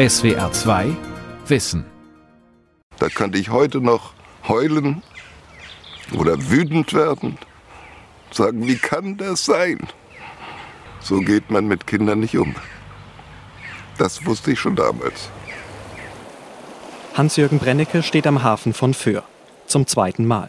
SWR 0.00 0.50
2 0.50 0.96
Wissen. 1.46 1.84
Da 2.98 3.10
könnte 3.10 3.36
ich 3.36 3.50
heute 3.50 3.82
noch 3.82 4.14
heulen 4.48 5.02
oder 6.16 6.48
wütend 6.48 6.94
werden, 6.94 7.36
sagen, 8.30 8.66
wie 8.66 8.78
kann 8.78 9.18
das 9.18 9.44
sein? 9.44 9.78
So 11.00 11.18
geht 11.18 11.50
man 11.50 11.66
mit 11.66 11.86
Kindern 11.86 12.20
nicht 12.20 12.38
um. 12.38 12.54
Das 13.98 14.24
wusste 14.24 14.52
ich 14.52 14.58
schon 14.58 14.74
damals. 14.74 15.28
Hans-Jürgen 17.12 17.58
Brennecke 17.58 18.02
steht 18.02 18.26
am 18.26 18.42
Hafen 18.42 18.72
von 18.72 18.94
Föhr. 18.94 19.24
Zum 19.66 19.86
zweiten 19.86 20.24
Mal. 20.24 20.48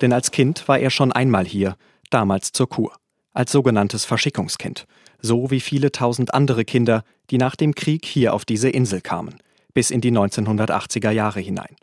Denn 0.00 0.12
als 0.12 0.32
Kind 0.32 0.66
war 0.66 0.80
er 0.80 0.90
schon 0.90 1.12
einmal 1.12 1.44
hier, 1.44 1.76
damals 2.10 2.50
zur 2.50 2.68
Kur. 2.68 2.96
Als 3.32 3.52
sogenanntes 3.52 4.04
Verschickungskind. 4.04 4.88
So 5.20 5.52
wie 5.52 5.60
viele 5.60 5.92
tausend 5.92 6.34
andere 6.34 6.64
Kinder, 6.64 7.04
die 7.30 7.38
nach 7.38 7.56
dem 7.56 7.74
Krieg 7.74 8.04
hier 8.04 8.34
auf 8.34 8.44
diese 8.44 8.68
Insel 8.68 9.00
kamen. 9.00 9.36
Bis 9.74 9.90
in 9.90 10.00
die 10.00 10.12
1980er 10.12 11.10
Jahre 11.10 11.40
hinein. 11.40 11.76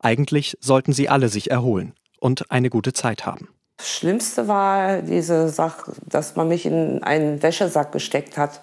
Eigentlich 0.00 0.56
sollten 0.60 0.92
sie 0.92 1.08
alle 1.08 1.28
sich 1.28 1.50
erholen 1.50 1.94
und 2.20 2.50
eine 2.50 2.70
gute 2.70 2.92
Zeit 2.92 3.26
haben. 3.26 3.48
Das 3.78 3.88
Schlimmste 3.88 4.48
war 4.48 5.02
diese 5.02 5.48
Sache, 5.48 5.92
dass 6.04 6.34
man 6.36 6.48
mich 6.48 6.66
in 6.66 7.02
einen 7.04 7.42
Wäschesack 7.42 7.92
gesteckt 7.92 8.36
hat 8.36 8.60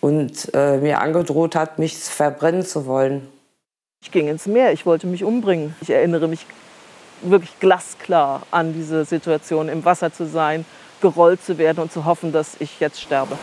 und 0.00 0.50
äh, 0.54 0.76
mir 0.78 1.00
angedroht 1.00 1.54
hat, 1.54 1.78
mich 1.78 1.96
verbrennen 1.96 2.64
zu 2.64 2.86
wollen. 2.86 3.26
Ich 4.02 4.12
ging 4.12 4.28
ins 4.28 4.46
Meer, 4.46 4.72
ich 4.72 4.86
wollte 4.86 5.06
mich 5.06 5.24
umbringen. 5.24 5.74
Ich 5.80 5.90
erinnere 5.90 6.28
mich 6.28 6.46
wirklich 7.22 7.58
glasklar 7.58 8.42
an 8.50 8.74
diese 8.74 9.04
Situation, 9.04 9.68
im 9.68 9.84
Wasser 9.84 10.12
zu 10.12 10.26
sein, 10.26 10.64
gerollt 11.00 11.42
zu 11.42 11.58
werden 11.58 11.80
und 11.80 11.92
zu 11.92 12.04
hoffen, 12.04 12.30
dass 12.30 12.56
ich 12.60 12.80
jetzt 12.80 13.00
sterbe. 13.00 13.36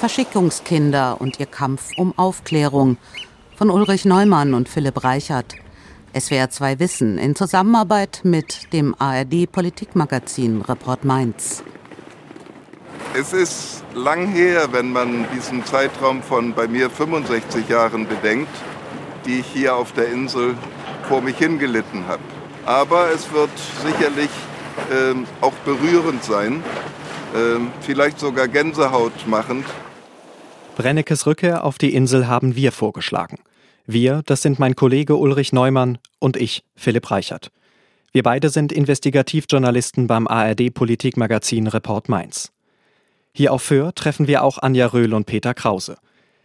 Verschickungskinder 0.00 1.20
und 1.20 1.38
ihr 1.40 1.46
Kampf 1.46 1.90
um 1.98 2.16
Aufklärung 2.16 2.96
von 3.54 3.68
Ulrich 3.68 4.06
Neumann 4.06 4.54
und 4.54 4.66
Philipp 4.66 5.04
Reichert. 5.04 5.56
SWR 6.18 6.48
2 6.48 6.78
Wissen 6.78 7.18
in 7.18 7.36
Zusammenarbeit 7.36 8.22
mit 8.22 8.72
dem 8.72 8.94
ARD 8.98 9.52
Politikmagazin 9.52 10.62
Report 10.62 11.04
Mainz. 11.04 11.62
Es 13.12 13.34
ist 13.34 13.84
lang 13.94 14.28
her, 14.28 14.68
wenn 14.72 14.90
man 14.90 15.26
diesen 15.36 15.66
Zeitraum 15.66 16.22
von 16.22 16.54
bei 16.54 16.66
mir 16.66 16.88
65 16.88 17.68
Jahren 17.68 18.08
bedenkt, 18.08 18.54
die 19.26 19.40
ich 19.40 19.46
hier 19.48 19.76
auf 19.76 19.92
der 19.92 20.10
Insel 20.10 20.54
vor 21.08 21.20
mich 21.20 21.36
hingelitten 21.36 22.06
habe. 22.08 22.22
Aber 22.64 23.10
es 23.10 23.30
wird 23.34 23.50
sicherlich 23.84 24.30
äh, 24.90 25.14
auch 25.42 25.52
berührend 25.66 26.24
sein, 26.24 26.64
äh, 27.34 27.60
vielleicht 27.82 28.18
sogar 28.18 28.48
Gänsehaut 28.48 29.26
machend. 29.26 29.66
Brennekes 30.76 31.26
Rückkehr 31.26 31.64
auf 31.64 31.78
die 31.78 31.94
Insel 31.94 32.26
haben 32.26 32.56
wir 32.56 32.72
vorgeschlagen. 32.72 33.38
Wir, 33.86 34.22
das 34.26 34.42
sind 34.42 34.58
mein 34.58 34.76
Kollege 34.76 35.16
Ulrich 35.16 35.52
Neumann 35.52 35.98
und 36.18 36.36
ich, 36.36 36.62
Philipp 36.76 37.10
Reichert. 37.10 37.50
Wir 38.12 38.22
beide 38.22 38.48
sind 38.48 38.72
Investigativjournalisten 38.72 40.06
beim 40.06 40.26
ARD 40.26 40.72
Politikmagazin 40.72 41.66
Report 41.66 42.08
Mainz. 42.08 42.52
Hier 43.32 43.52
auf 43.52 43.62
Föhr 43.62 43.94
treffen 43.94 44.26
wir 44.26 44.42
auch 44.42 44.58
Anja 44.58 44.86
Röhl 44.86 45.14
und 45.14 45.26
Peter 45.26 45.54
Krause. 45.54 45.98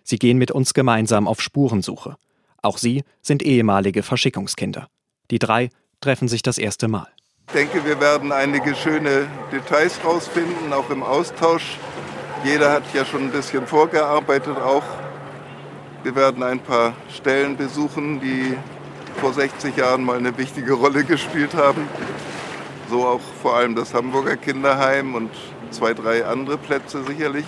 Sie 0.04 0.18
gehen 0.18 0.38
mit 0.38 0.52
uns 0.52 0.74
gemeinsam 0.74 1.28
auf 1.28 1.42
Spurensuche. 1.42 2.18
Auch 2.62 2.78
sie 2.78 3.04
sind 3.22 3.42
ehemalige 3.42 4.04
Verschickungskinder. 4.04 4.88
Die 5.32 5.40
drei 5.40 5.70
treffen 6.02 6.28
sich 6.28 6.44
das 6.44 6.58
erste 6.58 6.88
Mal. 6.88 7.08
Ich 7.48 7.54
denke, 7.54 7.86
wir 7.86 8.00
werden 8.00 8.32
einige 8.32 8.76
schöne 8.76 9.28
Details 9.52 10.00
rausfinden, 10.04 10.74
auch 10.74 10.90
im 10.90 11.04
Austausch. 11.04 11.78
Jeder 12.46 12.72
hat 12.72 12.84
ja 12.94 13.04
schon 13.04 13.24
ein 13.24 13.32
bisschen 13.32 13.66
vorgearbeitet 13.66 14.56
auch. 14.58 14.84
Wir 16.04 16.16
werden 16.16 16.44
ein 16.44 16.60
paar 16.60 16.94
Stellen 17.10 17.58
besuchen, 17.58 18.20
die 18.20 18.56
vor 19.20 19.34
60 19.34 19.76
Jahren 19.76 20.04
mal 20.04 20.18
eine 20.18 20.38
wichtige 20.38 20.74
Rolle 20.74 21.04
gespielt 21.04 21.56
haben. 21.56 21.90
So 22.88 23.04
auch 23.04 23.22
vor 23.42 23.56
allem 23.56 23.74
das 23.74 23.96
Hamburger 23.96 24.38
Kinderheim 24.38 25.16
und 25.16 25.32
zwei, 25.72 25.96
drei 25.96 26.24
andere 26.24 26.60
Plätze 26.60 27.04
sicherlich. 27.04 27.46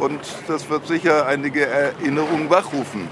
Und 0.00 0.20
das 0.48 0.68
wird 0.68 0.88
sicher 0.88 1.26
einige 1.26 1.64
Erinnerungen 1.64 2.50
wachrufen. 2.50 3.06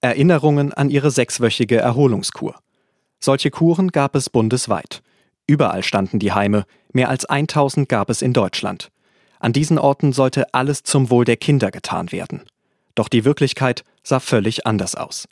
Erinnerungen 0.00 0.72
an 0.72 0.88
ihre 0.88 1.10
sechswöchige 1.10 1.76
Erholungskur. 1.76 2.54
Solche 3.20 3.50
Kuren 3.50 3.88
gab 3.88 4.16
es 4.16 4.30
bundesweit. 4.30 5.02
Überall 5.46 5.82
standen 5.82 6.18
die 6.18 6.32
Heime, 6.32 6.64
mehr 6.94 7.10
als 7.10 7.26
1000 7.26 7.90
gab 7.90 8.08
es 8.08 8.22
in 8.22 8.32
Deutschland. 8.32 8.90
An 9.44 9.52
diesen 9.52 9.78
Orten 9.78 10.14
sollte 10.14 10.54
alles 10.54 10.84
zum 10.84 11.10
Wohl 11.10 11.26
der 11.26 11.36
Kinder 11.36 11.70
getan 11.70 12.12
werden. 12.12 12.44
Doch 12.94 13.10
die 13.10 13.26
Wirklichkeit 13.26 13.84
sah 14.02 14.18
völlig 14.18 14.64
anders 14.66 14.94
aus. 14.94 15.28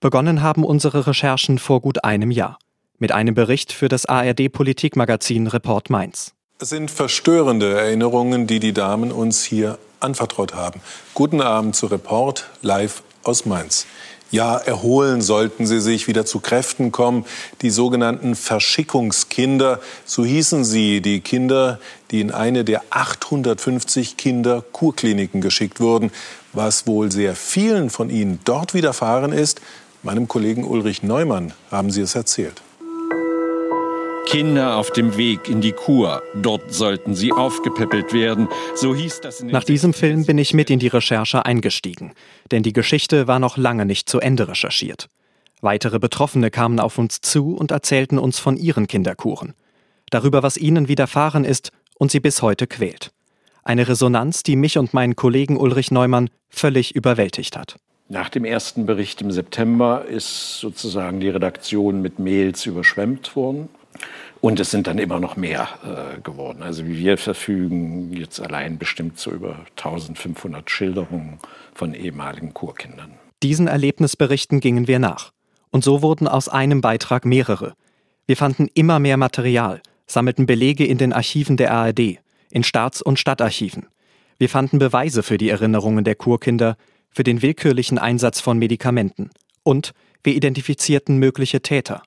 Begonnen 0.00 0.42
haben 0.42 0.64
unsere 0.64 1.06
Recherchen 1.06 1.60
vor 1.60 1.80
gut 1.80 2.02
einem 2.02 2.32
Jahr. 2.32 2.58
Mit 2.98 3.12
einem 3.12 3.36
Bericht 3.36 3.70
für 3.70 3.88
das 3.88 4.04
ARD 4.04 4.50
Politikmagazin 4.50 5.46
Report 5.46 5.90
Mainz. 5.90 6.32
Es 6.58 6.70
sind 6.70 6.90
verstörende 6.90 7.72
Erinnerungen, 7.78 8.48
die 8.48 8.58
die 8.58 8.72
Damen 8.72 9.12
uns 9.12 9.44
hier 9.44 9.78
anvertraut 10.00 10.56
haben. 10.56 10.80
Guten 11.14 11.40
Abend 11.40 11.76
zu 11.76 11.86
Report 11.86 12.50
live 12.62 13.04
aus 13.22 13.46
Mainz. 13.46 13.86
Ja, 14.32 14.56
erholen 14.56 15.22
sollten 15.22 15.66
sie 15.66 15.80
sich, 15.80 16.08
wieder 16.08 16.26
zu 16.26 16.40
Kräften 16.40 16.90
kommen. 16.90 17.24
Die 17.62 17.70
sogenannten 17.70 18.34
Verschickungskinder, 18.34 19.80
so 20.04 20.24
hießen 20.24 20.64
sie, 20.64 21.00
die 21.00 21.20
Kinder, 21.20 21.78
die 22.10 22.20
in 22.20 22.32
eine 22.32 22.64
der 22.64 22.82
850 22.90 24.16
Kinderkurkliniken 24.16 25.40
geschickt 25.40 25.78
wurden. 25.78 26.10
Was 26.52 26.86
wohl 26.88 27.12
sehr 27.12 27.36
vielen 27.36 27.88
von 27.88 28.10
ihnen 28.10 28.40
dort 28.44 28.74
widerfahren 28.74 29.32
ist, 29.32 29.60
meinem 30.02 30.26
Kollegen 30.26 30.64
Ulrich 30.64 31.02
Neumann 31.04 31.52
haben 31.70 31.90
sie 31.90 32.00
es 32.00 32.14
erzählt. 32.14 32.62
Kinder 34.26 34.76
auf 34.76 34.90
dem 34.90 35.16
Weg 35.16 35.48
in 35.48 35.60
die 35.60 35.72
Kur. 35.72 36.20
Dort 36.34 36.74
sollten 36.74 37.14
sie 37.14 37.32
aufgepäppelt 37.32 38.12
werden. 38.12 38.48
So 38.74 38.94
hieß 38.94 39.20
das. 39.20 39.42
Nach 39.42 39.62
diesem 39.62 39.94
Film 39.94 40.26
bin 40.26 40.36
ich 40.36 40.52
mit 40.52 40.68
in 40.68 40.80
die 40.80 40.88
Recherche 40.88 41.46
eingestiegen, 41.46 42.12
denn 42.50 42.64
die 42.64 42.72
Geschichte 42.72 43.28
war 43.28 43.38
noch 43.38 43.56
lange 43.56 43.86
nicht 43.86 44.08
zu 44.08 44.18
Ende 44.18 44.48
recherchiert. 44.48 45.08
Weitere 45.60 46.00
Betroffene 46.00 46.50
kamen 46.50 46.80
auf 46.80 46.98
uns 46.98 47.20
zu 47.20 47.56
und 47.56 47.70
erzählten 47.70 48.18
uns 48.18 48.40
von 48.40 48.56
ihren 48.56 48.88
Kinderkuren. 48.88 49.54
Darüber, 50.10 50.42
was 50.42 50.56
ihnen 50.56 50.88
widerfahren 50.88 51.44
ist 51.44 51.70
und 51.96 52.10
sie 52.10 52.20
bis 52.20 52.42
heute 52.42 52.66
quält. 52.66 53.12
Eine 53.62 53.88
Resonanz, 53.88 54.42
die 54.42 54.56
mich 54.56 54.76
und 54.76 54.92
meinen 54.92 55.14
Kollegen 55.14 55.56
Ulrich 55.56 55.92
Neumann 55.92 56.30
völlig 56.48 56.94
überwältigt 56.94 57.56
hat. 57.56 57.76
Nach 58.08 58.28
dem 58.28 58.44
ersten 58.44 58.86
Bericht 58.86 59.20
im 59.22 59.32
September 59.32 60.04
ist 60.04 60.58
sozusagen 60.60 61.20
die 61.20 61.28
Redaktion 61.28 62.02
mit 62.02 62.18
Mails 62.18 62.66
überschwemmt 62.66 63.34
worden. 63.34 63.68
Und 64.40 64.60
es 64.60 64.70
sind 64.70 64.86
dann 64.86 64.98
immer 64.98 65.18
noch 65.18 65.36
mehr 65.36 65.68
äh, 65.82 66.20
geworden. 66.20 66.62
Also 66.62 66.86
wir 66.86 67.16
verfügen 67.18 68.12
jetzt 68.12 68.40
allein 68.40 68.78
bestimmt 68.78 69.18
so 69.18 69.30
über 69.30 69.60
1500 69.76 70.70
Schilderungen 70.70 71.38
von 71.74 71.94
ehemaligen 71.94 72.54
Kurkindern. 72.54 73.12
Diesen 73.42 73.66
Erlebnisberichten 73.66 74.60
gingen 74.60 74.86
wir 74.86 74.98
nach. 74.98 75.32
Und 75.70 75.84
so 75.84 76.02
wurden 76.02 76.28
aus 76.28 76.48
einem 76.48 76.80
Beitrag 76.80 77.24
mehrere. 77.24 77.74
Wir 78.26 78.36
fanden 78.36 78.68
immer 78.74 78.98
mehr 78.98 79.16
Material, 79.16 79.80
sammelten 80.06 80.46
Belege 80.46 80.86
in 80.86 80.98
den 80.98 81.12
Archiven 81.12 81.56
der 81.56 81.72
ARD, 81.72 82.18
in 82.50 82.62
Staats- 82.62 83.02
und 83.02 83.18
Stadtarchiven. 83.18 83.86
Wir 84.38 84.48
fanden 84.48 84.78
Beweise 84.78 85.22
für 85.22 85.38
die 85.38 85.48
Erinnerungen 85.48 86.04
der 86.04 86.14
Kurkinder, 86.14 86.76
für 87.10 87.24
den 87.24 87.40
willkürlichen 87.40 87.98
Einsatz 87.98 88.40
von 88.40 88.58
Medikamenten. 88.58 89.30
Und 89.62 89.92
wir 90.22 90.34
identifizierten 90.34 91.18
mögliche 91.18 91.62
Täter. 91.62 92.02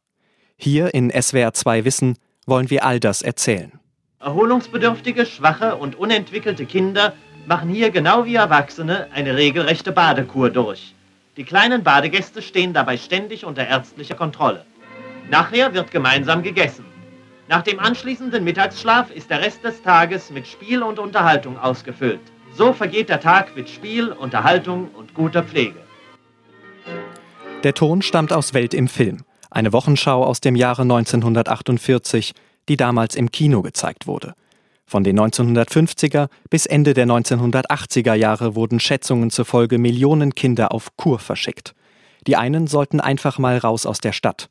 Hier 0.61 0.93
in 0.93 1.09
SWR 1.09 1.53
2 1.53 1.85
Wissen 1.85 2.17
wollen 2.45 2.69
wir 2.69 2.83
all 2.83 2.99
das 2.99 3.21
erzählen. 3.21 3.71
Erholungsbedürftige, 4.19 5.25
schwache 5.25 5.77
und 5.77 5.95
unentwickelte 5.95 6.65
Kinder 6.65 7.13
machen 7.45 7.69
hier 7.69 7.91
genau 7.91 8.25
wie 8.25 8.35
Erwachsene 8.35 9.07
eine 9.13 9.37
regelrechte 9.37 9.93
Badekur 9.93 10.49
durch. 10.49 10.93
Die 11.37 11.45
kleinen 11.45 11.83
Badegäste 11.83 12.41
stehen 12.41 12.73
dabei 12.73 12.97
ständig 12.97 13.45
unter 13.45 13.65
ärztlicher 13.65 14.15
Kontrolle. 14.15 14.65
Nachher 15.29 15.73
wird 15.73 15.91
gemeinsam 15.91 16.43
gegessen. 16.43 16.83
Nach 17.47 17.61
dem 17.61 17.79
anschließenden 17.79 18.43
Mittagsschlaf 18.43 19.11
ist 19.11 19.29
der 19.29 19.39
Rest 19.39 19.63
des 19.63 19.81
Tages 19.81 20.29
mit 20.29 20.45
Spiel 20.45 20.83
und 20.83 20.99
Unterhaltung 20.99 21.57
ausgefüllt. 21.57 22.19
So 22.53 22.73
vergeht 22.73 23.07
der 23.07 23.21
Tag 23.21 23.55
mit 23.55 23.69
Spiel, 23.69 24.11
Unterhaltung 24.11 24.89
und 24.89 25.13
guter 25.13 25.43
Pflege. 25.43 25.79
Der 27.63 27.73
Ton 27.73 28.01
stammt 28.01 28.33
aus 28.33 28.53
Welt 28.53 28.73
im 28.73 28.89
Film, 28.89 29.23
eine 29.49 29.73
Wochenschau 29.73 30.23
aus 30.23 30.41
dem 30.41 30.55
Jahre 30.55 30.83
1948, 30.83 32.33
die 32.67 32.77
damals 32.77 33.15
im 33.15 33.31
Kino 33.31 33.61
gezeigt 33.61 34.07
wurde. 34.07 34.35
Von 34.85 35.03
den 35.03 35.19
1950er 35.19 36.29
bis 36.49 36.65
Ende 36.65 36.93
der 36.93 37.05
1980er 37.05 38.13
Jahre 38.15 38.55
wurden 38.55 38.79
Schätzungen 38.79 39.29
zufolge 39.29 39.77
Millionen 39.77 40.33
Kinder 40.33 40.71
auf 40.73 40.95
Kur 40.97 41.19
verschickt. 41.19 41.75
Die 42.25 42.35
einen 42.35 42.67
sollten 42.67 42.99
einfach 42.99 43.37
mal 43.37 43.57
raus 43.57 43.85
aus 43.85 43.99
der 43.99 44.13
Stadt. 44.13 44.49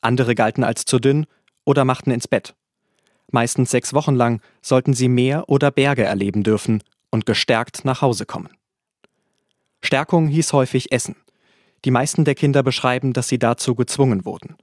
Andere 0.00 0.34
galten 0.34 0.64
als 0.64 0.84
zu 0.84 0.98
dünn 0.98 1.26
oder 1.64 1.84
machten 1.84 2.10
ins 2.10 2.28
Bett. 2.28 2.54
Meistens 3.30 3.70
sechs 3.70 3.94
Wochen 3.94 4.14
lang 4.14 4.40
sollten 4.62 4.94
sie 4.94 5.08
Meer 5.08 5.48
oder 5.48 5.70
Berge 5.70 6.04
erleben 6.04 6.42
dürfen 6.42 6.82
und 7.10 7.26
gestärkt 7.26 7.84
nach 7.84 8.02
Hause 8.02 8.26
kommen. 8.26 8.50
Stärkung 9.82 10.28
hieß 10.28 10.52
häufig 10.52 10.92
Essen. 10.92 11.16
Die 11.84 11.90
meisten 11.90 12.24
der 12.24 12.34
Kinder 12.34 12.62
beschreiben, 12.62 13.12
dass 13.12 13.28
sie 13.28 13.38
dazu 13.38 13.74
gezwungen 13.74 14.24
wurden. 14.24 14.56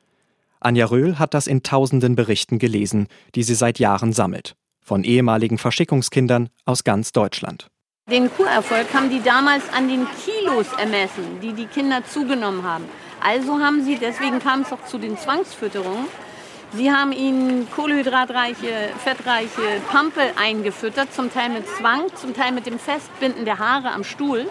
Anja 0.60 0.86
Röhl 0.86 1.20
hat 1.20 1.34
das 1.34 1.48
in 1.48 1.64
tausenden 1.64 2.16
Berichten 2.16 2.60
gelesen, 2.60 3.08
die 3.36 3.44
sie 3.44 3.56
seit 3.56 3.80
Jahren 3.80 4.14
sammelt. 4.14 4.56
Von 4.84 5.04
ehemaligen 5.04 5.58
Verschickungskindern 5.58 6.50
aus 6.66 6.84
ganz 6.84 7.12
Deutschland. 7.12 7.68
Den 8.10 8.32
Kurerfolg 8.34 8.94
haben 8.94 9.10
die 9.10 9.22
damals 9.22 9.64
an 9.72 9.88
den 9.88 10.08
Kilos 10.26 10.68
ermessen, 10.80 11.40
die 11.42 11.54
die 11.54 11.68
Kinder 11.68 12.04
zugenommen 12.04 12.64
haben. 12.64 12.86
Also 13.24 13.60
haben 13.60 13.84
sie, 13.86 13.98
deswegen 13.98 14.40
kam 14.40 14.62
es 14.62 14.72
auch 14.72 14.84
zu 14.86 14.98
den 14.98 15.18
Zwangsfütterungen, 15.18 16.06
Sie 16.74 16.90
haben 16.90 17.12
ihnen 17.12 17.70
kohlenhydratreiche, 17.70 18.92
fettreiche 19.04 19.82
Pampel 19.90 20.32
eingefüttert, 20.38 21.14
zum 21.14 21.32
Teil 21.32 21.50
mit 21.50 21.68
Zwang, 21.68 22.04
zum 22.16 22.34
Teil 22.34 22.54
mit 22.54 22.66
dem 22.66 22.80
Festbinden 22.80 23.44
der 23.44 23.60
Haare 23.60 23.92
am 23.92 24.06
Stuhl. 24.06 24.48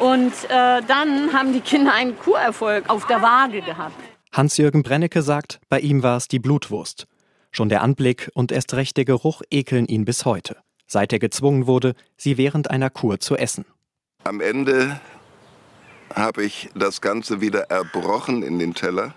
Und 0.00 0.32
äh, 0.48 0.80
dann 0.88 1.32
haben 1.34 1.52
die 1.52 1.60
Kinder 1.60 1.92
einen 1.92 2.18
Kurerfolg 2.18 2.88
auf 2.88 3.06
der 3.06 3.20
Waage 3.20 3.60
gehabt. 3.60 3.94
Hans-Jürgen 4.32 4.82
Brennecke 4.82 5.20
sagt, 5.20 5.60
bei 5.68 5.78
ihm 5.78 6.02
war 6.02 6.16
es 6.16 6.26
die 6.26 6.38
Blutwurst. 6.38 7.06
Schon 7.52 7.68
der 7.68 7.82
Anblick 7.82 8.30
und 8.32 8.50
erst 8.50 8.72
recht 8.74 8.96
der 8.96 9.04
Geruch 9.04 9.42
ekeln 9.50 9.86
ihn 9.86 10.06
bis 10.06 10.24
heute, 10.24 10.56
seit 10.86 11.12
er 11.12 11.18
gezwungen 11.18 11.66
wurde, 11.66 11.94
sie 12.16 12.38
während 12.38 12.70
einer 12.70 12.88
Kur 12.88 13.20
zu 13.20 13.36
essen. 13.36 13.66
Am 14.24 14.40
Ende 14.40 14.98
habe 16.14 16.44
ich 16.44 16.70
das 16.74 17.02
Ganze 17.02 17.42
wieder 17.42 17.70
erbrochen 17.70 18.42
in 18.42 18.58
den 18.58 18.72
Teller 18.72 19.12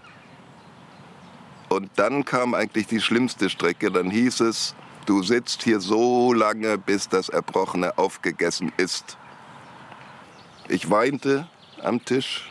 und 1.69 1.91
dann 1.95 2.25
kam 2.25 2.53
eigentlich 2.55 2.87
die 2.87 2.99
schlimmste 2.99 3.49
Strecke. 3.49 3.89
Dann 3.89 4.11
hieß 4.11 4.41
es, 4.41 4.75
du 5.05 5.23
sitzt 5.23 5.63
hier 5.63 5.79
so 5.79 6.33
lange, 6.33 6.77
bis 6.77 7.07
das 7.07 7.29
Erbrochene 7.29 7.97
aufgegessen 7.97 8.71
ist. 8.77 9.17
Ich 10.69 10.89
weinte 10.89 11.47
am 11.81 12.03
Tisch. 12.03 12.49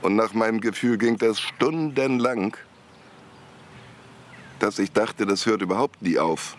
Und 0.00 0.16
nach 0.16 0.32
meinem 0.32 0.60
Gefühl 0.60 0.96
ging 0.96 1.18
das 1.18 1.40
stundenlang, 1.40 2.56
dass 4.60 4.78
ich 4.78 4.92
dachte, 4.92 5.26
das 5.26 5.44
hört 5.44 5.60
überhaupt 5.60 6.00
nie 6.00 6.18
auf. 6.18 6.56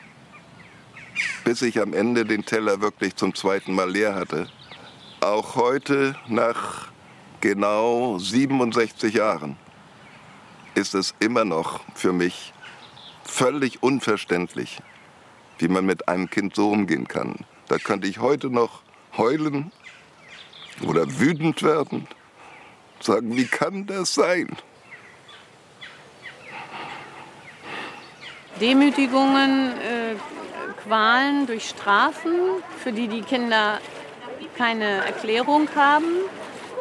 Bis 1.43 1.61
ich 1.61 1.81
am 1.81 1.93
Ende 1.93 2.25
den 2.25 2.45
Teller 2.45 2.81
wirklich 2.81 3.15
zum 3.15 3.33
zweiten 3.33 3.73
Mal 3.73 3.89
leer 3.89 4.13
hatte. 4.13 4.47
Auch 5.21 5.55
heute, 5.55 6.15
nach 6.27 6.89
genau 7.41 8.19
67 8.19 9.15
Jahren, 9.15 9.57
ist 10.75 10.93
es 10.93 11.15
immer 11.19 11.45
noch 11.45 11.81
für 11.95 12.13
mich 12.13 12.53
völlig 13.23 13.81
unverständlich, 13.81 14.79
wie 15.57 15.67
man 15.67 15.85
mit 15.85 16.07
einem 16.07 16.29
Kind 16.29 16.55
so 16.55 16.69
umgehen 16.69 17.07
kann. 17.07 17.45
Da 17.67 17.77
könnte 17.79 18.07
ich 18.07 18.19
heute 18.19 18.49
noch 18.49 18.81
heulen 19.17 19.71
oder 20.87 21.05
wütend 21.19 21.61
werden, 21.63 22.07
sagen, 22.99 23.35
wie 23.35 23.45
kann 23.45 23.85
das 23.85 24.13
sein? 24.13 24.47
Demütigungen, 28.59 29.71
äh, 29.79 30.15
Qualen 30.83 31.47
durch 31.47 31.69
Strafen, 31.69 32.31
für 32.83 32.91
die 32.91 33.07
die 33.07 33.21
Kinder 33.21 33.79
keine 34.57 35.05
Erklärung 35.05 35.69
haben. 35.75 36.07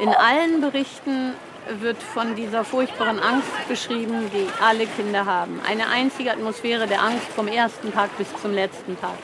In 0.01 0.09
allen 0.09 0.61
Berichten 0.61 1.35
wird 1.81 2.03
von 2.03 2.35
dieser 2.35 2.65
furchtbaren 2.65 3.21
Angst 3.21 3.69
beschrieben, 3.69 4.31
die 4.33 4.47
alle 4.63 4.87
Kinder 4.87 5.27
haben. 5.27 5.61
Eine 5.69 5.89
einzige 5.89 6.33
Atmosphäre 6.33 6.87
der 6.87 7.03
Angst 7.03 7.27
vom 7.35 7.47
ersten 7.47 7.93
Tag 7.93 8.17
bis 8.17 8.29
zum 8.41 8.53
letzten 8.53 8.99
Tag. 9.01 9.19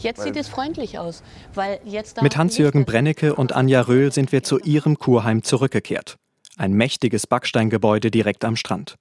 Jetzt 0.00 0.22
sieht 0.22 0.36
es 0.36 0.48
freundlich 0.48 0.98
aus, 0.98 1.22
weil 1.54 1.78
jetzt 1.84 2.22
Mit 2.22 2.36
Hans-Jürgen 2.36 2.84
Brennecke 2.84 3.34
und 3.34 3.52
Anja 3.52 3.82
Röhl 3.82 4.12
sind 4.12 4.32
wir 4.32 4.42
zu 4.42 4.58
ihrem 4.58 4.98
Kurheim 4.98 5.42
zurückgekehrt. 5.42 6.16
Ein 6.56 6.72
mächtiges 6.72 7.26
Backsteingebäude 7.26 8.10
direkt 8.10 8.44
am 8.44 8.56
Strand. 8.56 8.96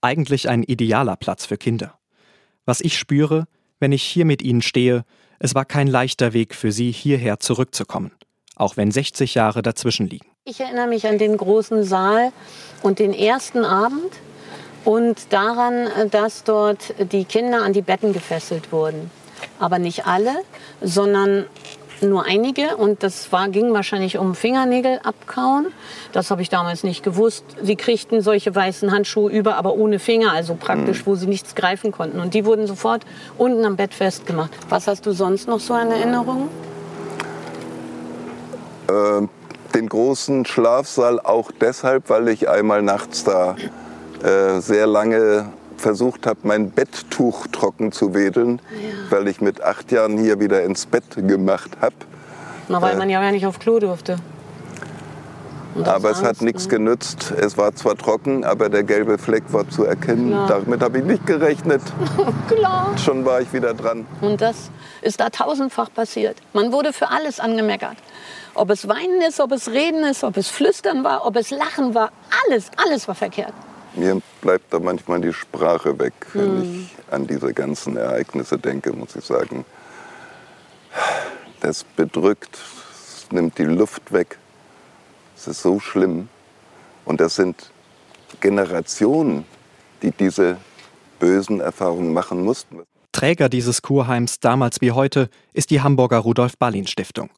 Eigentlich 0.00 0.48
ein 0.48 0.62
idealer 0.62 1.16
Platz 1.16 1.46
für 1.46 1.56
Kinder. 1.56 1.98
Was 2.66 2.80
ich 2.80 2.98
spüre, 2.98 3.46
wenn 3.80 3.92
ich 3.92 4.02
hier 4.02 4.24
mit 4.24 4.42
ihnen 4.42 4.62
stehe, 4.62 5.04
es 5.38 5.54
war 5.54 5.64
kein 5.64 5.86
leichter 5.86 6.32
Weg 6.32 6.54
für 6.54 6.72
sie, 6.72 6.90
hierher 6.92 7.40
zurückzukommen, 7.40 8.12
auch 8.56 8.76
wenn 8.76 8.90
60 8.90 9.34
Jahre 9.34 9.62
dazwischen 9.62 10.08
liegen. 10.08 10.28
Ich 10.44 10.60
erinnere 10.60 10.86
mich 10.86 11.06
an 11.06 11.18
den 11.18 11.36
großen 11.36 11.84
Saal 11.84 12.32
und 12.82 12.98
den 12.98 13.14
ersten 13.14 13.64
Abend 13.64 14.12
und 14.84 15.32
daran, 15.32 15.88
dass 16.10 16.44
dort 16.44 16.94
die 17.12 17.24
Kinder 17.24 17.62
an 17.62 17.72
die 17.72 17.82
Betten 17.82 18.12
gefesselt 18.12 18.72
wurden. 18.72 19.10
Aber 19.58 19.78
nicht 19.78 20.06
alle, 20.06 20.32
sondern 20.80 21.46
nur 22.02 22.24
einige 22.24 22.76
und 22.76 23.02
das 23.02 23.30
war, 23.32 23.48
ging 23.48 23.72
wahrscheinlich 23.72 24.18
um 24.18 24.34
Fingernägel 24.34 25.00
abkauen. 25.02 25.66
Das 26.12 26.30
habe 26.30 26.42
ich 26.42 26.48
damals 26.48 26.84
nicht 26.84 27.02
gewusst. 27.02 27.44
Sie 27.62 27.76
kriegten 27.76 28.20
solche 28.20 28.54
weißen 28.54 28.90
Handschuhe 28.90 29.30
über, 29.30 29.56
aber 29.56 29.74
ohne 29.74 29.98
Finger, 29.98 30.32
also 30.32 30.54
praktisch, 30.54 31.00
mhm. 31.00 31.06
wo 31.06 31.14
sie 31.14 31.26
nichts 31.26 31.54
greifen 31.54 31.92
konnten. 31.92 32.20
Und 32.20 32.34
die 32.34 32.44
wurden 32.44 32.66
sofort 32.66 33.04
unten 33.38 33.64
am 33.64 33.76
Bett 33.76 33.94
festgemacht. 33.94 34.50
Was 34.68 34.86
hast 34.86 35.06
du 35.06 35.12
sonst 35.12 35.48
noch 35.48 35.60
so 35.60 35.74
an 35.74 35.90
Erinnerungen? 35.90 36.48
Ähm, 38.90 39.28
den 39.74 39.88
großen 39.88 40.44
Schlafsaal 40.44 41.20
auch 41.20 41.50
deshalb, 41.60 42.10
weil 42.10 42.28
ich 42.28 42.48
einmal 42.48 42.82
nachts 42.82 43.24
da 43.24 43.56
äh, 44.22 44.60
sehr 44.60 44.86
lange 44.86 45.52
versucht 45.84 46.26
habe, 46.26 46.40
mein 46.44 46.70
Betttuch 46.70 47.46
trocken 47.52 47.92
zu 47.92 48.14
wedeln, 48.14 48.62
ja. 48.70 49.10
weil 49.10 49.28
ich 49.28 49.42
mit 49.42 49.62
acht 49.62 49.92
Jahren 49.92 50.16
hier 50.16 50.40
wieder 50.40 50.62
ins 50.62 50.86
Bett 50.86 51.04
gemacht 51.14 51.72
habe. 51.82 51.94
Na, 52.68 52.80
weil 52.80 52.94
äh, 52.94 52.96
man 52.96 53.10
ja 53.10 53.20
gar 53.20 53.32
nicht 53.32 53.44
auf 53.44 53.58
Klo 53.58 53.78
durfte. 53.78 54.16
Aber 55.84 56.10
es 56.10 56.22
hat 56.22 56.40
nichts 56.40 56.64
ne? 56.64 56.70
genützt. 56.70 57.34
Es 57.36 57.58
war 57.58 57.74
zwar 57.74 57.96
trocken, 57.96 58.44
aber 58.44 58.70
der 58.70 58.82
gelbe 58.82 59.18
Fleck 59.18 59.42
war 59.48 59.68
zu 59.68 59.84
erkennen. 59.84 60.30
Klar. 60.30 60.48
Damit 60.48 60.80
habe 60.80 60.98
ich 60.98 61.04
nicht 61.04 61.26
gerechnet. 61.26 61.82
Klar. 62.48 62.96
Schon 62.96 63.26
war 63.26 63.42
ich 63.42 63.52
wieder 63.52 63.74
dran. 63.74 64.06
Und 64.22 64.40
das 64.40 64.70
ist 65.02 65.20
da 65.20 65.28
tausendfach 65.28 65.92
passiert. 65.92 66.38
Man 66.54 66.72
wurde 66.72 66.94
für 66.94 67.10
alles 67.10 67.40
angemeckert. 67.40 67.96
Ob 68.54 68.70
es 68.70 68.88
Weinen 68.88 69.20
ist, 69.28 69.38
ob 69.38 69.52
es 69.52 69.68
Reden 69.68 70.02
ist, 70.04 70.24
ob 70.24 70.38
es 70.38 70.48
Flüstern 70.48 71.04
war, 71.04 71.26
ob 71.26 71.36
es 71.36 71.50
Lachen 71.50 71.94
war. 71.94 72.10
Alles, 72.46 72.70
alles 72.82 73.06
war 73.06 73.16
verkehrt. 73.16 73.52
Mir 73.96 74.20
bleibt 74.40 74.72
da 74.72 74.78
manchmal 74.80 75.20
die 75.20 75.32
Sprache 75.32 75.98
weg, 75.98 76.14
wenn 76.32 76.62
hm. 76.62 76.80
ich 76.80 77.12
an 77.12 77.26
diese 77.26 77.52
ganzen 77.52 77.96
Ereignisse 77.96 78.58
denke, 78.58 78.92
muss 78.92 79.14
ich 79.14 79.24
sagen. 79.24 79.64
Das 81.60 81.84
bedrückt, 81.84 82.58
es 82.92 83.30
nimmt 83.30 83.56
die 83.58 83.64
Luft 83.64 84.12
weg. 84.12 84.38
Es 85.36 85.46
ist 85.46 85.62
so 85.62 85.80
schlimm. 85.80 86.28
Und 87.04 87.20
das 87.20 87.36
sind 87.36 87.70
Generationen, 88.40 89.44
die 90.02 90.10
diese 90.10 90.58
bösen 91.18 91.60
Erfahrungen 91.60 92.12
machen 92.12 92.42
mussten. 92.42 92.80
Träger 93.12 93.48
dieses 93.48 93.82
Kurheims 93.82 94.40
damals 94.40 94.80
wie 94.80 94.90
heute 94.90 95.30
ist 95.52 95.70
die 95.70 95.80
Hamburger 95.80 96.18
Rudolf 96.18 96.58
Ballin 96.58 96.86
Stiftung. 96.86 97.30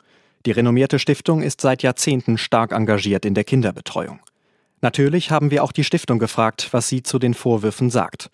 Die 0.46 0.52
renommierte 0.52 0.98
Stiftung 0.98 1.42
ist 1.42 1.60
seit 1.60 1.82
Jahrzehnten 1.82 2.38
stark 2.38 2.72
engagiert 2.72 3.26
in 3.26 3.34
der 3.34 3.44
Kinderbetreuung. 3.44 4.20
Natürlich 4.82 5.30
haben 5.30 5.50
wir 5.50 5.64
auch 5.64 5.72
die 5.72 5.84
Stiftung 5.84 6.18
gefragt, 6.18 6.68
was 6.72 6.88
sie 6.88 7.02
zu 7.02 7.18
den 7.18 7.34
Vorwürfen 7.34 7.90
sagt. 7.90 8.30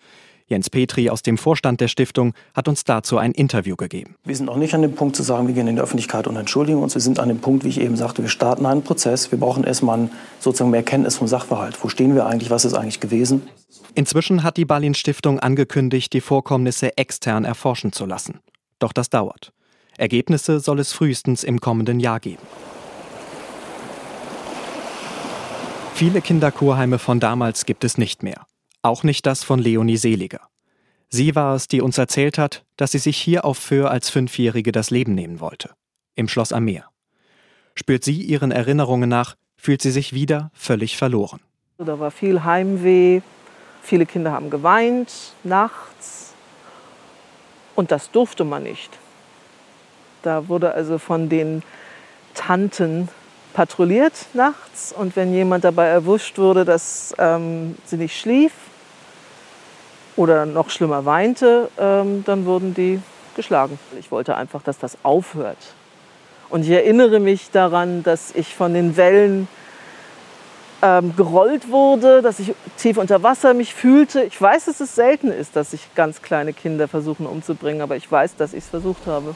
Jens 0.47 0.69
Petri 0.69 1.09
aus 1.09 1.21
dem 1.23 1.37
Vorstand 1.37 1.79
der 1.79 1.87
Stiftung 1.87 2.33
hat 2.53 2.67
uns 2.67 2.83
dazu 2.83 3.17
ein 3.17 3.31
Interview 3.31 3.75
gegeben. 3.75 4.15
Wir 4.25 4.35
sind 4.35 4.45
noch 4.45 4.57
nicht 4.57 4.73
an 4.73 4.81
dem 4.81 4.93
Punkt 4.93 5.15
zu 5.15 5.23
sagen, 5.23 5.47
wir 5.47 5.53
gehen 5.53 5.67
in 5.67 5.77
die 5.77 5.81
Öffentlichkeit 5.81 6.27
und 6.27 6.35
entschuldigen 6.35 6.79
uns. 6.79 6.93
Wir 6.95 7.01
sind 7.01 7.19
an 7.19 7.29
dem 7.29 7.39
Punkt, 7.39 7.63
wie 7.63 7.69
ich 7.69 7.79
eben 7.79 7.95
sagte, 7.95 8.21
wir 8.21 8.29
starten 8.29 8.65
einen 8.65 8.83
Prozess. 8.83 9.31
Wir 9.31 9.39
brauchen 9.39 9.63
erstmal 9.63 10.09
sozusagen 10.39 10.71
mehr 10.71 10.83
Kenntnis 10.83 11.15
vom 11.15 11.27
Sachverhalt. 11.27 11.81
Wo 11.81 11.87
stehen 11.87 12.13
wir 12.13 12.25
eigentlich? 12.25 12.49
Was 12.49 12.65
ist 12.65 12.73
eigentlich 12.73 12.99
gewesen? 12.99 13.43
Inzwischen 13.95 14.43
hat 14.43 14.57
die 14.57 14.65
Balin 14.65 14.95
Stiftung 14.95 15.39
angekündigt, 15.39 16.11
die 16.13 16.21
Vorkommnisse 16.21 16.97
extern 16.97 17.45
erforschen 17.45 17.93
zu 17.93 18.05
lassen. 18.05 18.39
Doch 18.79 18.91
das 18.91 19.09
dauert. 19.09 19.53
Ergebnisse 19.97 20.59
soll 20.59 20.79
es 20.79 20.91
frühestens 20.91 21.43
im 21.43 21.61
kommenden 21.61 21.99
Jahr 21.99 22.19
geben. 22.19 22.41
Viele 26.05 26.19
Kinderkurheime 26.19 26.99
von 26.99 27.21
damals 27.21 27.65
gibt 27.65 27.85
es 27.85 27.97
nicht 27.97 28.23
mehr. 28.23 28.45
Auch 28.81 29.03
nicht 29.03 29.25
das 29.25 29.45
von 29.45 29.57
Leonie 29.57 29.95
Seliger. 29.95 30.41
Sie 31.07 31.33
war 31.33 31.55
es, 31.55 31.69
die 31.69 31.79
uns 31.79 31.97
erzählt 31.97 32.37
hat, 32.37 32.65
dass 32.75 32.91
sie 32.91 32.97
sich 32.97 33.15
hier 33.15 33.45
auf 33.45 33.57
Föhr 33.57 33.89
als 33.89 34.09
Fünfjährige 34.09 34.73
das 34.73 34.89
Leben 34.91 35.15
nehmen 35.15 35.39
wollte. 35.39 35.69
Im 36.15 36.27
Schloss 36.27 36.51
am 36.51 36.65
Meer. 36.65 36.89
Spürt 37.75 38.03
sie 38.03 38.21
ihren 38.21 38.51
Erinnerungen 38.51 39.07
nach, 39.07 39.35
fühlt 39.55 39.81
sie 39.81 39.91
sich 39.91 40.11
wieder 40.11 40.51
völlig 40.53 40.97
verloren. 40.97 41.39
Da 41.77 41.97
war 41.97 42.11
viel 42.11 42.43
Heimweh, 42.43 43.21
viele 43.81 44.05
Kinder 44.05 44.33
haben 44.33 44.49
geweint, 44.49 45.09
nachts. 45.45 46.33
Und 47.75 47.91
das 47.91 48.11
durfte 48.11 48.43
man 48.43 48.63
nicht. 48.63 48.89
Da 50.21 50.49
wurde 50.49 50.73
also 50.73 50.97
von 50.97 51.29
den 51.29 51.63
Tanten 52.33 53.07
patrouilliert 53.53 54.13
nachts 54.33 54.93
und 54.97 55.15
wenn 55.15 55.33
jemand 55.33 55.63
dabei 55.63 55.87
erwischt 55.87 56.37
wurde, 56.37 56.65
dass 56.65 57.13
ähm, 57.17 57.75
sie 57.85 57.97
nicht 57.97 58.19
schlief 58.19 58.51
oder 60.15 60.45
noch 60.45 60.69
schlimmer 60.69 61.05
weinte, 61.05 61.69
ähm, 61.77 62.23
dann 62.25 62.45
wurden 62.45 62.73
die 62.73 63.01
geschlagen. 63.35 63.79
Ich 63.99 64.11
wollte 64.11 64.35
einfach, 64.35 64.61
dass 64.61 64.77
das 64.77 64.97
aufhört. 65.03 65.57
Und 66.49 66.63
ich 66.63 66.69
erinnere 66.69 67.19
mich 67.19 67.49
daran, 67.51 68.03
dass 68.03 68.31
ich 68.35 68.53
von 68.53 68.73
den 68.73 68.95
Wellen 68.95 69.47
ähm, 70.83 71.15
gerollt 71.15 71.71
wurde, 71.71 72.21
dass 72.21 72.39
ich 72.39 72.53
tief 72.77 72.97
unter 72.97 73.23
Wasser 73.23 73.53
mich 73.53 73.73
fühlte. 73.73 74.23
Ich 74.23 74.39
weiß, 74.39 74.65
dass 74.65 74.79
es 74.79 74.93
selten 74.93 75.31
ist, 75.31 75.55
dass 75.55 75.71
sich 75.71 75.95
ganz 75.95 76.21
kleine 76.21 76.53
Kinder 76.53 76.87
versuchen 76.87 77.25
umzubringen, 77.25 77.81
aber 77.81 77.95
ich 77.95 78.11
weiß, 78.11 78.35
dass 78.35 78.53
ich 78.53 78.65
es 78.65 78.69
versucht 78.69 79.07
habe. 79.07 79.35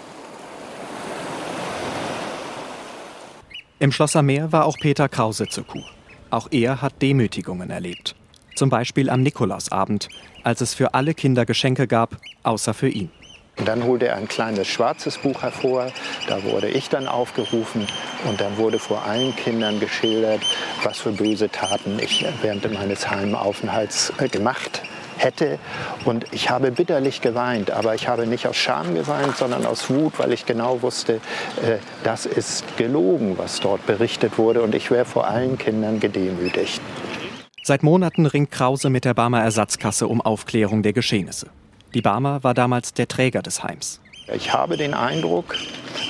Im 3.79 3.91
Schlosser 3.91 4.23
Meer 4.23 4.51
war 4.51 4.65
auch 4.65 4.75
Peter 4.79 5.07
Krause 5.07 5.47
zur 5.47 5.63
Kuh. 5.63 5.83
Auch 6.31 6.47
er 6.49 6.81
hat 6.81 6.99
Demütigungen 6.99 7.69
erlebt. 7.69 8.15
Zum 8.55 8.71
Beispiel 8.71 9.07
am 9.07 9.21
Nikolausabend, 9.21 10.09
als 10.43 10.61
es 10.61 10.73
für 10.73 10.95
alle 10.95 11.13
Kinder 11.13 11.45
Geschenke 11.45 11.85
gab, 11.85 12.17
außer 12.41 12.73
für 12.73 12.89
ihn. 12.89 13.11
Und 13.59 13.67
dann 13.67 13.83
holte 13.83 14.07
er 14.07 14.15
ein 14.15 14.27
kleines 14.27 14.67
schwarzes 14.67 15.19
Buch 15.19 15.43
hervor, 15.43 15.91
da 16.27 16.43
wurde 16.43 16.69
ich 16.69 16.89
dann 16.89 17.07
aufgerufen 17.07 17.85
und 18.27 18.41
dann 18.41 18.57
wurde 18.57 18.79
vor 18.79 19.03
allen 19.03 19.35
Kindern 19.35 19.79
geschildert, 19.79 20.41
was 20.83 20.97
für 20.97 21.11
böse 21.11 21.49
Taten 21.49 21.99
ich 21.99 22.25
während 22.41 22.71
meines 22.73 23.07
Heimaufenthalts 23.07 24.11
äh, 24.17 24.27
gemacht 24.27 24.81
hätte. 25.17 25.59
Und 26.05 26.25
ich 26.31 26.49
habe 26.49 26.71
bitterlich 26.71 27.21
geweint, 27.21 27.71
aber 27.71 27.95
ich 27.95 28.07
habe 28.07 28.27
nicht 28.27 28.47
aus 28.47 28.55
Scham 28.55 28.95
geweint, 28.95 29.37
sondern 29.37 29.65
aus 29.65 29.89
Wut, 29.89 30.19
weil 30.19 30.33
ich 30.33 30.45
genau 30.45 30.81
wusste, 30.81 31.15
äh, 31.63 31.77
das 32.03 32.25
ist 32.25 32.77
gelogen, 32.77 33.37
was 33.37 33.59
dort 33.59 33.85
berichtet 33.85 34.37
wurde 34.37 34.61
und 34.61 34.75
ich 34.75 34.91
wäre 34.91 35.05
vor 35.05 35.27
allen 35.27 35.57
Kindern 35.57 35.99
gedemütigt. 35.99 36.81
Seit 37.63 37.83
Monaten 37.83 38.25
ringt 38.25 38.51
Krause 38.51 38.89
mit 38.89 39.03
der 39.03 39.13
Barmer 39.13 39.41
Ersatzkasse 39.41 40.07
um 40.07 40.21
Aufklärung 40.21 40.83
der 40.83 40.93
Geschehnisse. 40.93 41.47
Die 41.93 42.01
Barmer 42.01 42.43
war 42.43 42.53
damals 42.53 42.93
der 42.93 43.07
Träger 43.07 43.41
des 43.41 43.63
Heims. 43.63 43.99
Ich 44.33 44.51
habe 44.51 44.75
den 44.75 44.93
Eindruck, 44.93 45.55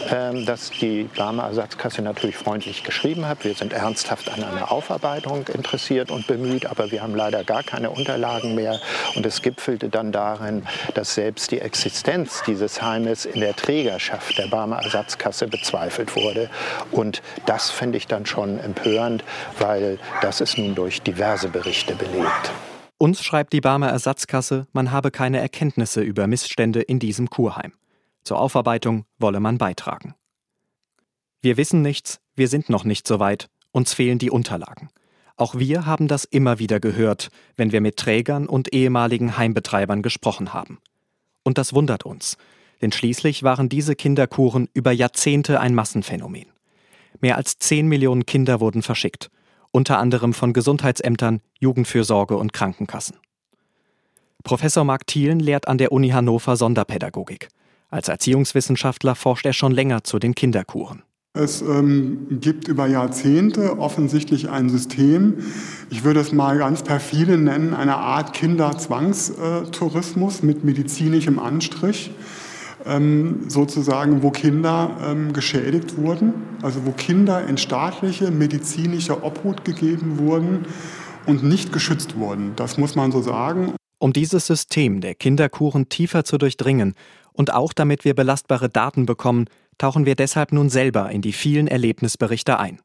ähm, 0.10 0.46
dass 0.46 0.72
die 0.72 1.04
Barmer 1.16 1.44
Ersatzkasse 1.44 2.02
natürlich 2.02 2.36
freundlich 2.36 2.84
geschrieben 2.84 3.28
hat. 3.28 3.44
Wir 3.44 3.54
sind 3.54 3.74
ernsthaft 3.74 4.30
an 4.30 4.44
einer 4.44 4.72
Aufarbeitung 4.72 5.46
interessiert 5.54 6.10
und 6.10 6.26
bemüht, 6.26 6.66
aber 6.66 6.90
wir 6.92 7.04
haben 7.04 7.16
leider 7.16 7.44
gar 7.44 7.62
keine 7.62 7.92
Unterlagen 7.92 8.56
mehr. 8.56 8.80
Und 9.16 9.26
es 9.26 9.44
gipfelte 9.44 9.90
dann 9.90 10.12
darin, 10.12 10.66
dass 10.96 11.14
selbst 11.14 11.52
die 11.52 11.60
Existenz 11.60 12.42
dieses 12.48 12.82
Heimes 12.82 13.26
in 13.26 13.40
der 13.40 13.56
Trägerschaft 13.56 14.38
der 14.40 14.48
Barmer 14.48 14.78
Ersatzkasse 14.82 15.48
bezweifelt 15.48 16.16
wurde. 16.16 16.50
Und 16.92 17.22
das 17.46 17.70
finde 17.70 17.98
ich 17.98 18.08
dann 18.08 18.26
schon 18.26 18.60
empörend, 18.60 19.24
weil 19.60 20.00
das 20.22 20.42
ist 20.42 20.58
nun 20.58 20.74
durch 20.74 21.04
diverse 21.04 21.50
Berichte 21.50 21.94
belegt. 21.94 22.52
Uns 22.98 23.24
schreibt 23.24 23.54
die 23.54 23.62
Barmer 23.62 23.90
Ersatzkasse, 23.90 24.66
man 24.74 24.92
habe 24.92 25.12
keine 25.12 25.40
Erkenntnisse 25.40 26.02
über 26.02 26.26
Missstände 26.26 26.82
in 26.82 26.98
diesem 26.98 27.30
Kurheim. 27.30 27.74
Zur 28.28 28.42
Aufarbeitung 28.42 29.06
wolle 29.20 29.40
man 29.40 29.58
beitragen. 29.58 30.14
Wir 31.42 31.56
wissen 31.56 31.82
nichts, 31.82 32.20
wir 32.36 32.50
sind 32.50 32.70
noch 32.70 32.84
nicht 32.84 33.08
so 33.08 33.22
weit, 33.22 33.48
uns 33.72 33.94
fehlen 33.94 34.20
die 34.20 34.32
Unterlagen. 34.32 34.90
Auch 35.38 35.56
wir 35.56 35.86
haben 35.86 36.10
das 36.10 36.26
immer 36.26 36.60
wieder 36.60 36.82
gehört, 36.82 37.30
wenn 37.56 37.72
wir 37.72 37.80
mit 37.80 37.96
Trägern 37.96 38.50
und 38.50 38.74
ehemaligen 38.74 39.38
Heimbetreibern 39.38 40.02
gesprochen 40.02 40.54
haben. 40.54 40.80
Und 41.44 41.58
das 41.58 41.72
wundert 41.72 42.04
uns, 42.04 42.36
denn 42.82 42.92
schließlich 42.92 43.44
waren 43.44 43.70
diese 43.70 43.96
Kinderkuren 43.96 44.68
über 44.74 44.92
Jahrzehnte 44.92 45.62
ein 45.62 45.74
Massenphänomen. 45.74 46.48
Mehr 47.22 47.38
als 47.38 47.60
10 47.60 47.88
Millionen 47.88 48.26
Kinder 48.26 48.60
wurden 48.60 48.82
verschickt 48.82 49.32
unter 49.72 50.00
anderem 50.00 50.34
von 50.34 50.52
Gesundheitsämtern, 50.52 51.40
Jugendfürsorge 51.62 52.36
und 52.36 52.52
Krankenkassen. 52.52 53.16
Professor 54.44 54.84
Marc 54.84 55.08
Thielen 55.08 55.40
lehrt 55.40 55.70
an 55.70 55.78
der 55.78 55.94
Uni 55.94 56.10
Hannover 56.10 56.58
Sonderpädagogik. 56.58 57.48
Als 57.90 58.10
Erziehungswissenschaftler 58.10 59.16
forscht 59.16 59.46
er 59.46 59.54
schon 59.54 59.72
länger 59.72 60.04
zu 60.04 60.20
den 60.20 60.36
Kinderkuren. 60.36 61.04
Es 61.34 61.62
ähm, 61.62 62.40
gibt 62.42 62.68
über 62.68 62.88
Jahrzehnte 62.88 63.80
offensichtlich 63.80 64.50
ein 64.50 64.68
System, 64.70 65.46
ich 65.90 66.04
würde 66.04 66.20
es 66.20 66.32
mal 66.32 66.58
ganz 66.58 66.84
perfide 66.84 67.38
nennen, 67.38 67.76
eine 67.76 67.98
Art 67.98 68.34
Kinderzwangstourismus 68.34 70.42
mit 70.42 70.64
medizinischem 70.64 71.38
Anstrich 71.38 72.10
ähm, 72.86 73.50
sozusagen, 73.50 74.24
wo 74.24 74.32
Kinder 74.32 74.98
ähm, 75.04 75.32
geschädigt 75.32 75.98
wurden, 75.98 76.34
also 76.64 76.86
wo 76.86 76.92
Kinder 76.92 77.46
in 77.48 77.58
staatliche 77.58 78.32
medizinische 78.32 79.24
Obhut 79.24 79.64
gegeben 79.64 80.18
wurden 80.18 80.66
und 81.28 81.44
nicht 81.44 81.72
geschützt 81.72 82.18
wurden. 82.18 82.54
Das 82.56 82.80
muss 82.80 82.96
man 82.96 83.12
so 83.12 83.22
sagen. 83.22 83.76
Um 84.00 84.14
dieses 84.14 84.46
System 84.48 85.02
der 85.02 85.16
Kinderkuren 85.16 85.90
tiefer 85.90 86.24
zu 86.24 86.38
durchdringen 86.38 86.94
und 87.38 87.54
auch 87.54 87.72
damit 87.72 88.04
wir 88.04 88.16
belastbare 88.16 88.68
Daten 88.68 89.06
bekommen, 89.06 89.46
tauchen 89.78 90.08
wir 90.08 90.16
deshalb 90.16 90.52
nun 90.52 90.70
selber 90.70 91.12
in 91.12 91.22
die 91.22 91.34
vielen 91.34 91.68
Erlebnisberichte 91.68 92.60
ein. 92.60 92.80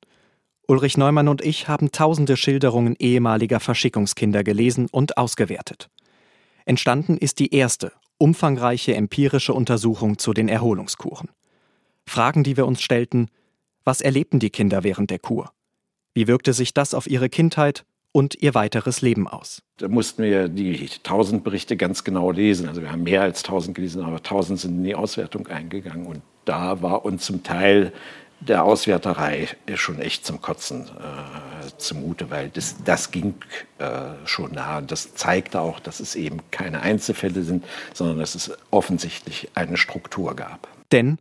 Ulrich 0.68 0.98
Neumann 0.98 1.28
und 1.28 1.40
ich 1.42 1.68
haben 1.68 1.90
tausende 1.90 2.36
Schilderungen 2.36 2.94
ehemaliger 2.98 3.60
Verschickungskinder 3.60 4.44
gelesen 4.44 4.88
und 4.92 5.16
ausgewertet. 5.16 5.88
Entstanden 6.66 7.16
ist 7.16 7.38
die 7.38 7.54
erste 7.54 7.92
umfangreiche 8.18 8.94
empirische 8.94 9.52
Untersuchung 9.52 10.18
zu 10.18 10.32
den 10.32 10.48
Erholungskuren. 10.48 11.30
Fragen, 12.06 12.44
die 12.44 12.56
wir 12.56 12.66
uns 12.66 12.80
stellten, 12.80 13.28
was 13.84 14.00
erlebten 14.00 14.38
die 14.38 14.50
Kinder 14.50 14.84
während 14.84 15.10
der 15.10 15.18
Kur? 15.18 15.50
Wie 16.14 16.28
wirkte 16.28 16.52
sich 16.52 16.72
das 16.72 16.94
auf 16.94 17.08
ihre 17.08 17.28
Kindheit 17.30 17.84
und 18.12 18.36
ihr 18.40 18.54
weiteres 18.54 19.00
Leben 19.02 19.26
aus? 19.26 19.62
Da 19.78 19.88
mussten 19.88 20.22
wir 20.22 20.48
die 20.48 20.88
tausend 21.02 21.44
Berichte 21.44 21.76
ganz 21.76 22.04
genau 22.04 22.30
lesen. 22.30 22.68
Also 22.68 22.82
wir 22.82 22.92
haben 22.92 23.02
mehr 23.02 23.22
als 23.22 23.42
tausend 23.42 23.74
gelesen, 23.74 24.02
aber 24.02 24.22
tausend 24.22 24.60
sind 24.60 24.76
in 24.76 24.84
die 24.84 24.94
Auswertung 24.94 25.46
eingegangen. 25.48 26.06
Und 26.06 26.22
da 26.44 26.82
war 26.82 27.04
uns 27.04 27.24
zum 27.24 27.42
Teil 27.42 27.92
der 28.40 28.64
Auswerterei 28.64 29.48
schon 29.74 30.00
echt 30.00 30.26
zum 30.26 30.40
Kotzen 30.40 30.86
äh, 30.86 31.68
zumute, 31.78 32.30
weil 32.30 32.50
das, 32.50 32.76
das 32.84 33.10
ging 33.10 33.34
äh, 33.78 33.86
schon 34.24 34.52
nah. 34.52 34.80
Das 34.80 35.14
zeigte 35.14 35.60
auch, 35.60 35.80
dass 35.80 36.00
es 36.00 36.16
eben 36.16 36.38
keine 36.50 36.82
Einzelfälle 36.82 37.42
sind, 37.42 37.64
sondern 37.94 38.18
dass 38.18 38.34
es 38.34 38.50
offensichtlich 38.70 39.48
eine 39.54 39.76
Struktur 39.76 40.34
gab. 40.34 40.68
Denn 40.90 41.18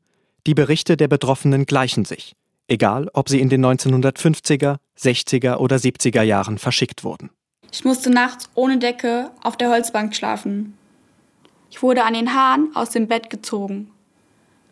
die 0.47 0.55
Berichte 0.55 0.97
der 0.97 1.07
Betroffenen 1.07 1.65
gleichen 1.65 2.05
sich, 2.05 2.33
egal 2.71 3.09
ob 3.13 3.29
sie 3.29 3.39
in 3.39 3.49
den 3.49 3.65
1950er, 3.65 4.77
60er 4.97 5.57
oder 5.57 5.75
70er 5.75 6.23
Jahren 6.23 6.57
verschickt 6.57 7.03
wurden. 7.03 7.29
Ich 7.71 7.85
musste 7.85 8.09
nachts 8.09 8.49
ohne 8.55 8.79
Decke 8.79 9.31
auf 9.43 9.57
der 9.57 9.69
Holzbank 9.69 10.15
schlafen. 10.15 10.77
Ich 11.69 11.83
wurde 11.83 12.03
an 12.03 12.13
den 12.13 12.33
Haaren 12.33 12.69
aus 12.75 12.89
dem 12.89 13.07
Bett 13.07 13.29
gezogen 13.29 13.91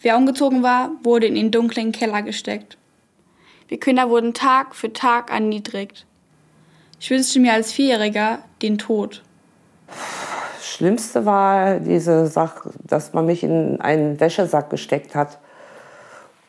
Wer 0.01 0.15
umgezogen 0.15 0.63
war, 0.63 0.91
wurde 1.03 1.27
in 1.27 1.35
den 1.35 1.51
dunklen 1.51 1.91
Keller 1.91 2.21
gesteckt. 2.21 2.77
Wir 3.67 3.79
Kinder 3.79 4.09
wurden 4.09 4.33
Tag 4.33 4.73
für 4.75 4.93
Tag 4.93 5.29
erniedrigt. 5.29 6.05
Ich 6.99 7.09
wünschte 7.09 7.39
mir 7.39 7.53
als 7.53 7.73
Vierjähriger 7.73 8.39
den 8.61 8.77
Tod. 8.77 9.21
Schlimmste 10.61 11.25
war 11.25 11.79
diese 11.79 12.27
Sache, 12.27 12.71
dass 12.85 13.13
man 13.13 13.25
mich 13.25 13.43
in 13.43 13.81
einen 13.81 14.19
Wäschesack 14.19 14.69
gesteckt 14.69 15.15
hat 15.15 15.39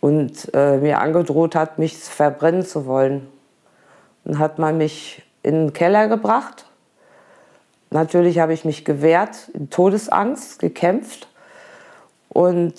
und 0.01 0.51
äh, 0.55 0.79
mir 0.79 1.01
angedroht 1.01 1.55
hat, 1.55 1.79
mich 1.79 1.97
verbrennen 1.97 2.65
zu 2.65 2.87
wollen. 2.87 3.29
Dann 4.25 4.39
hat 4.39 4.59
man 4.59 4.79
mich 4.79 5.23
in 5.43 5.55
den 5.55 5.73
Keller 5.73 6.09
gebracht. 6.09 6.67
Natürlich 7.91 8.39
habe 8.39 8.53
ich 8.53 8.65
mich 8.65 8.85
gewehrt, 8.85 9.49
in 9.53 9.69
Todesangst 9.69 10.59
gekämpft 10.59 11.29
und 12.29 12.75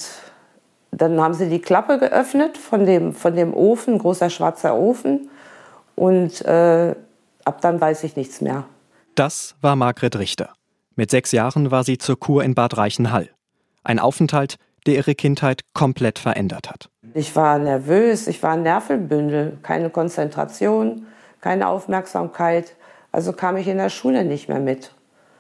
dann 0.92 1.22
haben 1.22 1.34
sie 1.34 1.50
die 1.50 1.62
Klappe 1.62 2.00
geöffnet 2.00 2.58
von 2.58 2.86
dem, 2.86 3.14
von 3.14 3.36
dem 3.36 3.54
Ofen, 3.54 3.98
großer 3.98 4.30
schwarzer 4.30 4.76
Ofen. 4.76 5.30
Und 5.96 6.42
äh, 6.46 6.96
ab 7.46 7.62
dann 7.62 7.80
weiß 7.80 8.04
ich 8.04 8.16
nichts 8.16 8.42
mehr. 8.42 8.66
Das 9.16 9.56
war 9.62 9.76
Margret 9.76 10.18
Richter. 10.18 10.54
Mit 10.96 11.12
sechs 11.12 11.32
Jahren 11.32 11.72
war 11.72 11.84
sie 11.84 11.98
zur 11.98 12.20
Kur 12.20 12.44
in 12.44 12.56
Bad 12.56 12.78
Reichenhall. 12.78 13.30
Ein 13.84 14.00
Aufenthalt, 14.00 14.58
der 14.88 14.96
ihre 14.96 15.16
Kindheit 15.16 15.62
komplett 15.74 16.20
verändert 16.20 16.70
hat. 16.70 16.90
Ich 17.14 17.36
war 17.36 17.60
nervös, 17.60 18.28
ich 18.28 18.42
war 18.42 18.52
ein 18.52 18.64
Nervenbündel, 18.64 19.58
keine 19.62 19.90
Konzentration, 19.90 21.06
keine 21.40 21.68
Aufmerksamkeit. 21.68 22.76
Also 23.12 23.34
kam 23.34 23.58
ich 23.58 23.68
in 23.68 23.78
der 23.78 23.90
Schule 23.90 24.24
nicht 24.24 24.48
mehr 24.48 24.60
mit. 24.60 24.94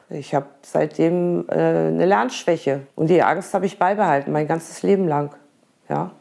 Ich 0.10 0.36
habe 0.36 0.48
seitdem 0.62 1.48
äh, 1.48 1.53
eine 1.53 2.05
Lernschwäche 2.05 2.81
und 2.95 3.10
die 3.10 3.24
Angst 3.24 3.53
habe 3.53 3.65
ich 3.65 3.79
beibehalten, 3.79 4.31
mein 4.31 4.48
ganzes 4.48 4.83
Leben 4.83 5.07
lang. 5.07 5.33
Ja. 5.88 6.12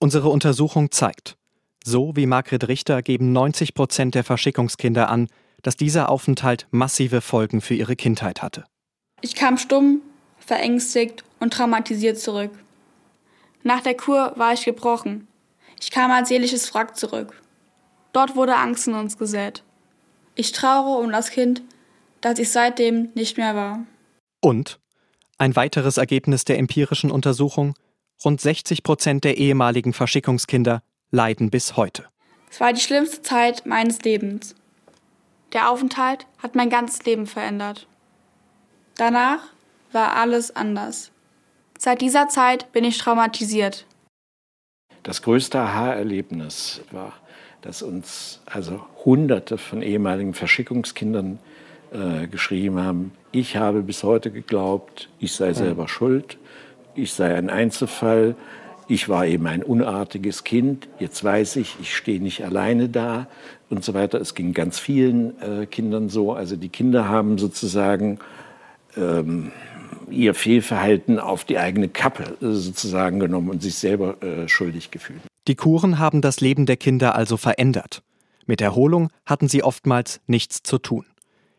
Unsere 0.00 0.28
Untersuchung 0.28 0.90
zeigt, 0.90 1.36
so 1.84 2.16
wie 2.16 2.26
Margret 2.26 2.66
Richter 2.66 3.02
geben 3.02 3.32
90 3.32 3.74
Prozent 3.74 4.14
der 4.16 4.24
Verschickungskinder 4.24 5.08
an, 5.08 5.28
dass 5.62 5.76
dieser 5.76 6.08
Aufenthalt 6.08 6.66
massive 6.70 7.20
Folgen 7.20 7.60
für 7.60 7.74
ihre 7.74 7.96
Kindheit 7.96 8.42
hatte. 8.42 8.64
Ich 9.20 9.34
kam 9.34 9.56
stumm, 9.56 10.02
verängstigt 10.48 11.22
und 11.38 11.52
traumatisiert 11.52 12.18
zurück. 12.18 12.50
Nach 13.62 13.82
der 13.82 13.94
Kur 13.94 14.32
war 14.36 14.54
ich 14.54 14.64
gebrochen. 14.64 15.28
Ich 15.80 15.90
kam 15.90 16.10
als 16.10 16.30
seelisches 16.30 16.74
Wrack 16.74 16.96
zurück. 16.96 17.40
Dort 18.12 18.34
wurde 18.34 18.56
Angst 18.56 18.88
in 18.88 18.94
uns 18.94 19.18
gesät. 19.18 19.62
Ich 20.34 20.52
traure 20.52 20.98
um 21.00 21.12
das 21.12 21.30
Kind, 21.30 21.62
das 22.22 22.38
ich 22.38 22.50
seitdem 22.50 23.10
nicht 23.14 23.36
mehr 23.36 23.54
war. 23.54 23.84
Und 24.40 24.80
ein 25.36 25.54
weiteres 25.54 25.98
Ergebnis 25.98 26.44
der 26.44 26.58
empirischen 26.58 27.10
Untersuchung, 27.10 27.74
Rund 28.24 28.40
60 28.40 28.82
Prozent 28.82 29.24
der 29.24 29.36
ehemaligen 29.36 29.92
Verschickungskinder 29.92 30.82
leiden 31.10 31.50
bis 31.50 31.76
heute. 31.76 32.06
Es 32.50 32.58
war 32.58 32.72
die 32.72 32.80
schlimmste 32.80 33.22
Zeit 33.22 33.66
meines 33.66 34.00
Lebens. 34.00 34.54
Der 35.52 35.70
Aufenthalt 35.70 36.26
hat 36.38 36.54
mein 36.54 36.70
ganzes 36.70 37.04
Leben 37.04 37.26
verändert. 37.26 37.86
Danach 38.96 39.40
war 39.92 40.16
alles 40.16 40.54
anders. 40.54 41.10
Seit 41.78 42.00
dieser 42.00 42.28
Zeit 42.28 42.72
bin 42.72 42.84
ich 42.84 42.98
traumatisiert. 42.98 43.86
Das 45.02 45.22
größte 45.22 45.60
Aha-Erlebnis 45.60 46.80
war, 46.90 47.12
dass 47.62 47.82
uns 47.82 48.40
also 48.46 48.84
Hunderte 49.04 49.58
von 49.58 49.82
ehemaligen 49.82 50.34
Verschickungskindern 50.34 51.38
äh, 51.92 52.26
geschrieben 52.26 52.80
haben, 52.80 53.12
ich 53.32 53.56
habe 53.56 53.82
bis 53.82 54.02
heute 54.02 54.30
geglaubt, 54.30 55.08
ich 55.18 55.32
sei 55.32 55.52
selber 55.52 55.86
schuld, 55.88 56.38
ich 56.94 57.12
sei 57.12 57.34
ein 57.34 57.50
Einzelfall, 57.50 58.34
ich 58.88 59.08
war 59.08 59.26
eben 59.26 59.46
ein 59.46 59.62
unartiges 59.62 60.44
Kind, 60.44 60.88
jetzt 60.98 61.22
weiß 61.22 61.56
ich, 61.56 61.76
ich 61.80 61.94
stehe 61.94 62.20
nicht 62.20 62.44
alleine 62.44 62.88
da 62.88 63.26
und 63.68 63.84
so 63.84 63.92
weiter. 63.92 64.18
Es 64.18 64.34
ging 64.34 64.54
ganz 64.54 64.78
vielen 64.78 65.40
äh, 65.42 65.66
Kindern 65.66 66.08
so. 66.08 66.32
Also 66.32 66.56
die 66.56 66.70
Kinder 66.70 67.06
haben 67.06 67.36
sozusagen 67.36 68.18
ähm, 68.96 69.52
ihr 70.10 70.34
Fehlverhalten 70.34 71.18
auf 71.18 71.44
die 71.44 71.58
eigene 71.58 71.88
Kappe 71.88 72.36
äh, 72.40 72.52
sozusagen 72.52 73.20
genommen 73.20 73.50
und 73.50 73.62
sich 73.62 73.76
selber 73.76 74.22
äh, 74.22 74.48
schuldig 74.48 74.90
gefühlt. 74.90 75.20
Die 75.46 75.54
Kuren 75.54 75.98
haben 75.98 76.20
das 76.20 76.40
Leben 76.40 76.66
der 76.66 76.76
Kinder 76.76 77.14
also 77.14 77.36
verändert. 77.36 78.02
Mit 78.46 78.60
Erholung 78.60 79.10
hatten 79.26 79.48
sie 79.48 79.62
oftmals 79.62 80.20
nichts 80.26 80.62
zu 80.62 80.78
tun. 80.78 81.04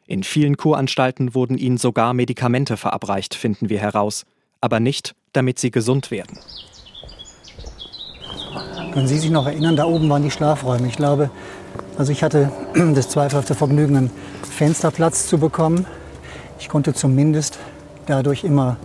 In 0.07 0.23
vielen 0.23 0.57
Kuranstalten 0.57 1.35
wurden 1.35 1.57
ihnen 1.57 1.77
sogar 1.77 2.13
Medikamente 2.13 2.77
verabreicht, 2.77 3.35
finden 3.35 3.69
wir 3.69 3.79
heraus, 3.79 4.25
aber 4.59 4.79
nicht, 4.79 5.15
damit 5.33 5.59
sie 5.59 5.69
gesund 5.69 6.09
werden. 6.09 6.39
Können 8.91 9.07
Sie 9.07 9.19
sich 9.19 9.29
noch 9.29 9.45
erinnern, 9.45 9.75
da 9.75 9.85
oben 9.85 10.09
waren 10.09 10.23
die 10.23 10.31
Schlafräume. 10.31 10.87
Ich 10.87 10.95
glaube, 10.95 11.29
also 11.97 12.11
ich 12.11 12.23
hatte 12.23 12.51
das 12.95 13.09
zweifelhafte 13.09 13.53
Vergnügen, 13.53 13.95
einen 13.95 14.11
Fensterplatz 14.41 15.27
zu 15.27 15.37
bekommen. 15.37 15.85
Ich 16.59 16.69
konnte 16.69 16.93
zumindest 16.95 17.59
dadurch 18.09 18.43
immer 18.43 18.77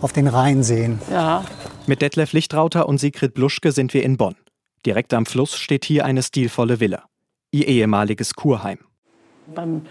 auf 0.00 0.12
den 0.12 0.28
Rhein 0.28 0.62
sehen. 0.62 1.00
Ja. 1.10 1.44
Mit 1.86 2.02
Detlef 2.02 2.32
Lichtrauter 2.32 2.88
und 2.88 2.98
Sigrid 2.98 3.34
Bluschke 3.34 3.72
sind 3.72 3.94
wir 3.94 4.02
in 4.02 4.16
Bonn. 4.16 4.36
Direkt 4.84 5.14
am 5.14 5.26
Fluss 5.26 5.56
steht 5.56 5.84
hier 5.84 6.04
eine 6.04 6.22
stilvolle 6.22 6.80
Villa. 6.80 7.04
Ihr 7.50 7.66
ehemaliges 7.66 8.34
Kurheim. 8.34 8.78
Beim 9.54 9.82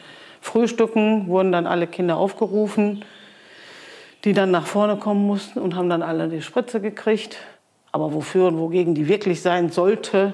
Frühstücken 0.42 1.28
wurden 1.28 1.52
dann 1.52 1.66
alle 1.66 1.88
Kinder 1.88 2.18
aufgerufen, 2.18 3.04
die 4.24 4.34
dann 4.34 4.52
nach 4.52 4.68
vorne 4.68 4.98
kommen 4.98 5.26
mussten 5.26 5.60
und 5.60 5.76
haben 5.76 5.90
dann 5.90 6.02
alle 6.02 6.30
die 6.30 6.42
Spritze 6.42 6.80
gekriegt. 6.80 7.38
Aber 7.92 8.14
wofür 8.14 8.48
und 8.48 8.58
wogegen 8.58 8.94
die 8.94 9.08
wirklich 9.08 9.42
sein 9.42 9.70
sollte 9.70 10.34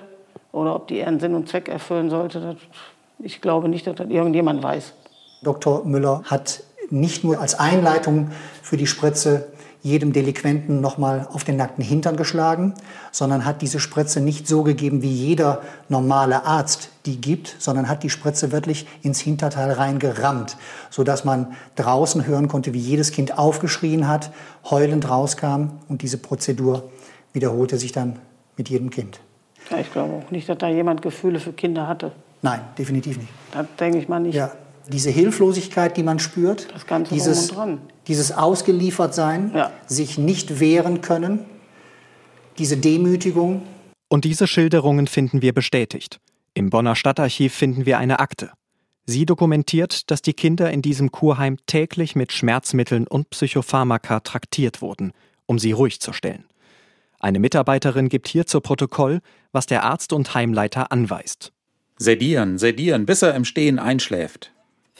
oder 0.51 0.75
ob 0.75 0.87
die 0.87 0.97
ihren 0.97 1.19
Sinn 1.19 1.35
und 1.35 1.47
Zweck 1.47 1.69
erfüllen 1.69 2.09
sollte, 2.09 2.41
das, 2.41 2.55
ich 3.19 3.39
glaube 3.39 3.69
nicht, 3.69 3.87
dass 3.87 3.95
das 3.95 4.09
irgendjemand 4.09 4.61
weiß. 4.63 4.93
Dr. 5.43 5.85
Müller 5.85 6.23
hat 6.25 6.63
nicht 6.91 7.23
nur 7.23 7.39
als 7.39 7.55
Einleitung 7.59 8.31
für 8.61 8.77
die 8.77 8.87
Spritze 8.87 9.47
jedem 9.83 10.13
Delinquenten 10.13 10.79
nochmal 10.79 11.27
auf 11.31 11.43
den 11.43 11.57
nackten 11.57 11.83
Hintern 11.83 12.15
geschlagen, 12.15 12.73
sondern 13.11 13.45
hat 13.45 13.61
diese 13.63 13.79
Spritze 13.79 14.21
nicht 14.21 14.47
so 14.47 14.61
gegeben, 14.61 15.01
wie 15.01 15.11
jeder 15.11 15.61
normale 15.89 16.45
Arzt 16.45 16.89
die 17.07 17.19
gibt, 17.19 17.55
sondern 17.57 17.89
hat 17.89 18.03
die 18.03 18.11
Spritze 18.11 18.51
wirklich 18.51 18.85
ins 19.01 19.19
Hinterteil 19.19 19.71
reingerammt, 19.71 20.55
sodass 20.91 21.25
man 21.25 21.53
draußen 21.75 22.27
hören 22.27 22.47
konnte, 22.47 22.73
wie 22.73 22.79
jedes 22.79 23.11
Kind 23.11 23.39
aufgeschrien 23.39 24.07
hat, 24.07 24.31
heulend 24.69 25.09
rauskam 25.09 25.79
und 25.89 26.03
diese 26.03 26.19
Prozedur 26.19 26.91
wiederholte 27.33 27.77
sich 27.77 27.91
dann 27.91 28.19
mit 28.57 28.69
jedem 28.69 28.91
Kind. 28.91 29.19
Ja, 29.71 29.79
ich 29.79 29.91
glaube 29.91 30.13
auch 30.13 30.29
nicht, 30.31 30.47
dass 30.47 30.59
da 30.59 30.67
jemand 30.67 31.01
Gefühle 31.01 31.39
für 31.39 31.53
Kinder 31.53 31.87
hatte. 31.87 32.11
Nein, 32.43 32.61
definitiv 32.77 33.17
nicht. 33.17 33.29
Das 33.51 33.65
denke 33.79 33.97
ich 33.97 34.07
mal 34.07 34.19
nicht. 34.19 34.35
Ja, 34.35 34.51
diese 34.87 35.09
Hilflosigkeit, 35.09 35.97
die 35.97 36.03
man 36.03 36.19
spürt, 36.19 36.67
das 36.73 36.87
Ganze 36.87 37.13
dieses, 37.13 37.49
dran. 37.49 37.81
dieses 38.07 38.31
Ausgeliefertsein, 38.31 39.51
ja. 39.53 39.71
sich 39.87 40.17
nicht 40.17 40.59
wehren 40.59 41.01
können, 41.01 41.39
diese 42.57 42.77
Demütigung. 42.77 43.63
Und 44.07 44.25
diese 44.25 44.47
Schilderungen 44.47 45.07
finden 45.07 45.41
wir 45.41 45.53
bestätigt. 45.53 46.19
Im 46.53 46.69
Bonner 46.69 46.95
Stadtarchiv 46.95 47.53
finden 47.53 47.85
wir 47.85 47.97
eine 47.97 48.19
Akte. 48.19 48.51
Sie 49.05 49.25
dokumentiert, 49.25 50.11
dass 50.11 50.21
die 50.21 50.33
Kinder 50.33 50.71
in 50.71 50.81
diesem 50.81 51.11
Kurheim 51.11 51.57
täglich 51.65 52.15
mit 52.15 52.31
Schmerzmitteln 52.31 53.07
und 53.07 53.29
Psychopharmaka 53.29 54.19
traktiert 54.19 54.81
wurden, 54.81 55.11
um 55.45 55.59
sie 55.59 55.71
ruhig 55.71 55.99
zu 55.99 56.13
stellen. 56.13 56.45
Eine 57.19 57.39
Mitarbeiterin 57.39 58.09
gibt 58.09 58.27
hier 58.27 58.45
zu 58.45 58.61
Protokoll, 58.61 59.21
was 59.51 59.65
der 59.65 59.83
Arzt 59.83 60.11
und 60.13 60.33
Heimleiter 60.33 60.91
anweist. 60.91 61.51
Sedieren, 61.97 62.57
sedieren, 62.57 63.05
bis 63.05 63.21
er 63.21 63.35
im 63.35 63.45
Stehen 63.45 63.79
einschläft. 63.79 64.51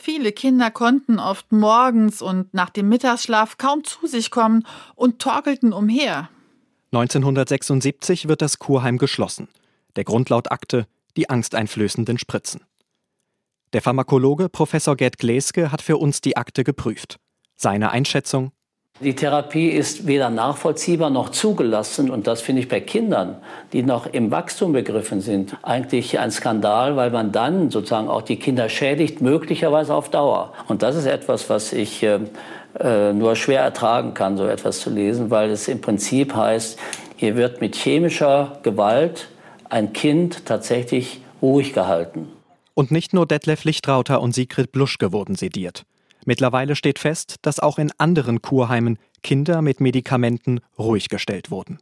Viele 0.04 0.32
Kinder 0.32 0.72
konnten 0.72 1.20
oft 1.20 1.52
morgens 1.52 2.22
und 2.22 2.52
nach 2.52 2.70
dem 2.70 2.88
Mittagsschlaf 2.88 3.56
kaum 3.56 3.84
zu 3.84 4.08
sich 4.08 4.32
kommen 4.32 4.66
und 4.96 5.20
torkelten 5.20 5.72
umher. 5.72 6.28
1976 6.90 8.26
wird 8.26 8.42
das 8.42 8.58
Kurheim 8.58 8.98
geschlossen. 8.98 9.46
Der 9.94 10.02
Grund 10.02 10.28
laut 10.28 10.50
Akte 10.50 10.88
die 11.16 11.30
angsteinflößenden 11.30 12.18
Spritzen. 12.18 12.62
Der 13.74 13.80
Pharmakologe 13.80 14.48
Professor 14.48 14.96
Gerd 14.96 15.18
Gleske 15.18 15.70
hat 15.70 15.82
für 15.82 15.98
uns 15.98 16.20
die 16.20 16.36
Akte 16.36 16.64
geprüft. 16.64 17.20
Seine 17.54 17.92
Einschätzung 17.92 18.50
die 19.02 19.14
Therapie 19.14 19.68
ist 19.68 20.06
weder 20.06 20.30
nachvollziehbar 20.30 21.10
noch 21.10 21.28
zugelassen. 21.30 22.10
Und 22.10 22.26
das 22.26 22.40
finde 22.40 22.62
ich 22.62 22.68
bei 22.68 22.80
Kindern, 22.80 23.36
die 23.72 23.82
noch 23.82 24.06
im 24.06 24.30
Wachstum 24.30 24.72
begriffen 24.72 25.20
sind, 25.20 25.56
eigentlich 25.62 26.18
ein 26.18 26.30
Skandal, 26.30 26.96
weil 26.96 27.10
man 27.10 27.32
dann 27.32 27.70
sozusagen 27.70 28.08
auch 28.08 28.22
die 28.22 28.36
Kinder 28.36 28.68
schädigt, 28.68 29.20
möglicherweise 29.20 29.94
auf 29.94 30.08
Dauer. 30.10 30.52
Und 30.68 30.82
das 30.82 30.96
ist 30.96 31.06
etwas, 31.06 31.50
was 31.50 31.72
ich 31.72 32.02
äh, 32.02 32.20
äh, 32.80 33.12
nur 33.12 33.36
schwer 33.36 33.60
ertragen 33.60 34.14
kann, 34.14 34.36
so 34.36 34.46
etwas 34.46 34.80
zu 34.80 34.90
lesen, 34.90 35.30
weil 35.30 35.50
es 35.50 35.68
im 35.68 35.80
Prinzip 35.80 36.34
heißt, 36.34 36.78
hier 37.16 37.36
wird 37.36 37.60
mit 37.60 37.76
chemischer 37.76 38.58
Gewalt 38.62 39.28
ein 39.68 39.92
Kind 39.92 40.46
tatsächlich 40.46 41.20
ruhig 41.42 41.72
gehalten. 41.72 42.28
Und 42.74 42.90
nicht 42.90 43.12
nur 43.12 43.26
Detlef 43.26 43.64
Lichtrauter 43.64 44.22
und 44.22 44.34
Sigrid 44.34 44.72
Bluschke 44.72 45.12
wurden 45.12 45.34
sediert. 45.34 45.84
Mittlerweile 46.24 46.76
steht 46.76 46.98
fest, 46.98 47.36
dass 47.42 47.60
auch 47.60 47.78
in 47.78 47.90
anderen 47.98 48.42
Kurheimen 48.42 48.98
Kinder 49.22 49.62
mit 49.62 49.80
Medikamenten 49.80 50.60
ruhig 50.78 51.08
gestellt 51.08 51.50
wurden. 51.50 51.78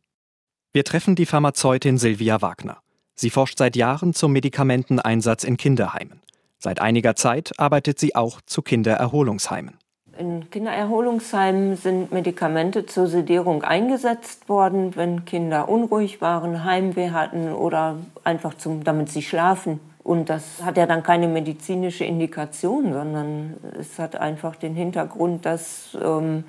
Wir 0.73 0.85
treffen 0.85 1.15
die 1.15 1.27
Pharmazeutin 1.27 1.99
Silvia 1.99 2.41
Wagner. 2.43 2.79
Sie 3.15 3.31
forscht 3.31 3.59
seit 3.59 3.77
Jahren 3.77 4.15
zum 4.15 4.33
Medikamenteneinsatz 4.33 5.45
in 5.45 5.57
Kinderheimen. 5.57 6.23
Seit 6.59 6.81
einiger 6.81 7.17
Zeit 7.17 7.53
arbeitet 7.59 7.99
sie 7.99 8.15
auch 8.15 8.41
zu 8.43 8.63
Kindererholungsheimen. 8.63 9.79
In 10.19 10.51
Kindererholungsheimen 10.51 11.77
sind 11.77 12.13
Medikamente 12.13 12.85
zur 12.85 13.07
Sedierung 13.07 13.65
eingesetzt 13.65 14.49
worden, 14.49 14.95
wenn 14.95 15.25
Kinder 15.25 15.69
unruhig 15.69 16.21
waren, 16.21 16.65
Heimweh 16.65 17.11
hatten 17.11 17.53
oder 17.53 17.97
einfach 18.23 18.55
zum, 18.55 18.85
damit 18.85 19.09
sie 19.09 19.23
schlafen. 19.23 19.81
Und 20.03 20.31
das 20.31 20.63
hat 20.63 20.77
ja 20.77 20.87
dann 20.87 21.03
keine 21.03 21.29
medizinische 21.29 22.05
Indikation, 22.05 22.93
sondern 22.93 23.55
es 23.79 23.99
hat 23.99 24.17
einfach 24.17 24.57
den 24.57 24.75
Hintergrund, 24.75 25.45
dass 25.45 25.97
ähm, 26.03 26.45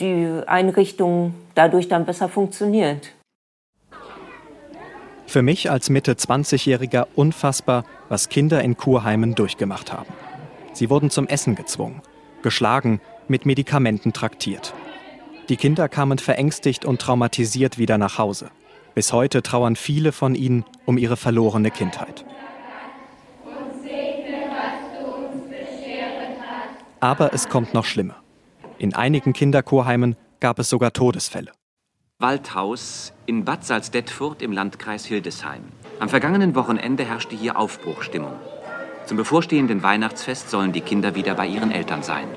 die 0.00 0.40
Einrichtung 0.46 1.34
dadurch 1.54 1.88
dann 1.88 2.06
besser 2.06 2.28
funktioniert. 2.28 3.12
Für 5.26 5.42
mich 5.42 5.70
als 5.70 5.90
Mitte 5.90 6.14
20-Jähriger 6.14 7.06
unfassbar, 7.14 7.84
was 8.08 8.28
Kinder 8.28 8.62
in 8.62 8.76
Kurheimen 8.76 9.34
durchgemacht 9.34 9.92
haben. 9.92 10.12
Sie 10.72 10.90
wurden 10.90 11.10
zum 11.10 11.28
Essen 11.28 11.54
gezwungen, 11.54 12.02
geschlagen, 12.42 13.00
mit 13.28 13.46
Medikamenten 13.46 14.12
traktiert. 14.12 14.74
Die 15.48 15.56
Kinder 15.56 15.88
kamen 15.88 16.18
verängstigt 16.18 16.84
und 16.84 17.00
traumatisiert 17.00 17.78
wieder 17.78 17.98
nach 17.98 18.18
Hause. 18.18 18.50
Bis 18.94 19.12
heute 19.12 19.42
trauern 19.42 19.76
viele 19.76 20.12
von 20.12 20.34
ihnen 20.34 20.64
um 20.84 20.98
ihre 20.98 21.16
verlorene 21.16 21.70
Kindheit. 21.70 22.24
Aber 27.00 27.32
es 27.32 27.48
kommt 27.48 27.72
noch 27.72 27.84
schlimmer. 27.84 28.16
In 28.78 28.94
einigen 28.94 29.32
Kinderchorheimen 29.32 30.16
gab 30.40 30.58
es 30.58 30.68
sogar 30.68 30.92
Todesfälle. 30.92 31.52
Waldhaus 32.18 33.14
in 33.24 33.44
Bad 33.44 33.64
Salzdetfurt 33.64 34.42
im 34.42 34.52
Landkreis 34.52 35.06
Hildesheim. 35.06 35.62
Am 36.00 36.10
vergangenen 36.10 36.54
Wochenende 36.54 37.04
herrschte 37.04 37.34
hier 37.34 37.58
Aufbruchstimmung. 37.58 38.32
Zum 39.06 39.16
bevorstehenden 39.16 39.82
Weihnachtsfest 39.82 40.50
sollen 40.50 40.72
die 40.72 40.82
Kinder 40.82 41.14
wieder 41.14 41.34
bei 41.34 41.46
ihren 41.46 41.70
Eltern 41.70 42.02
sein. 42.02 42.28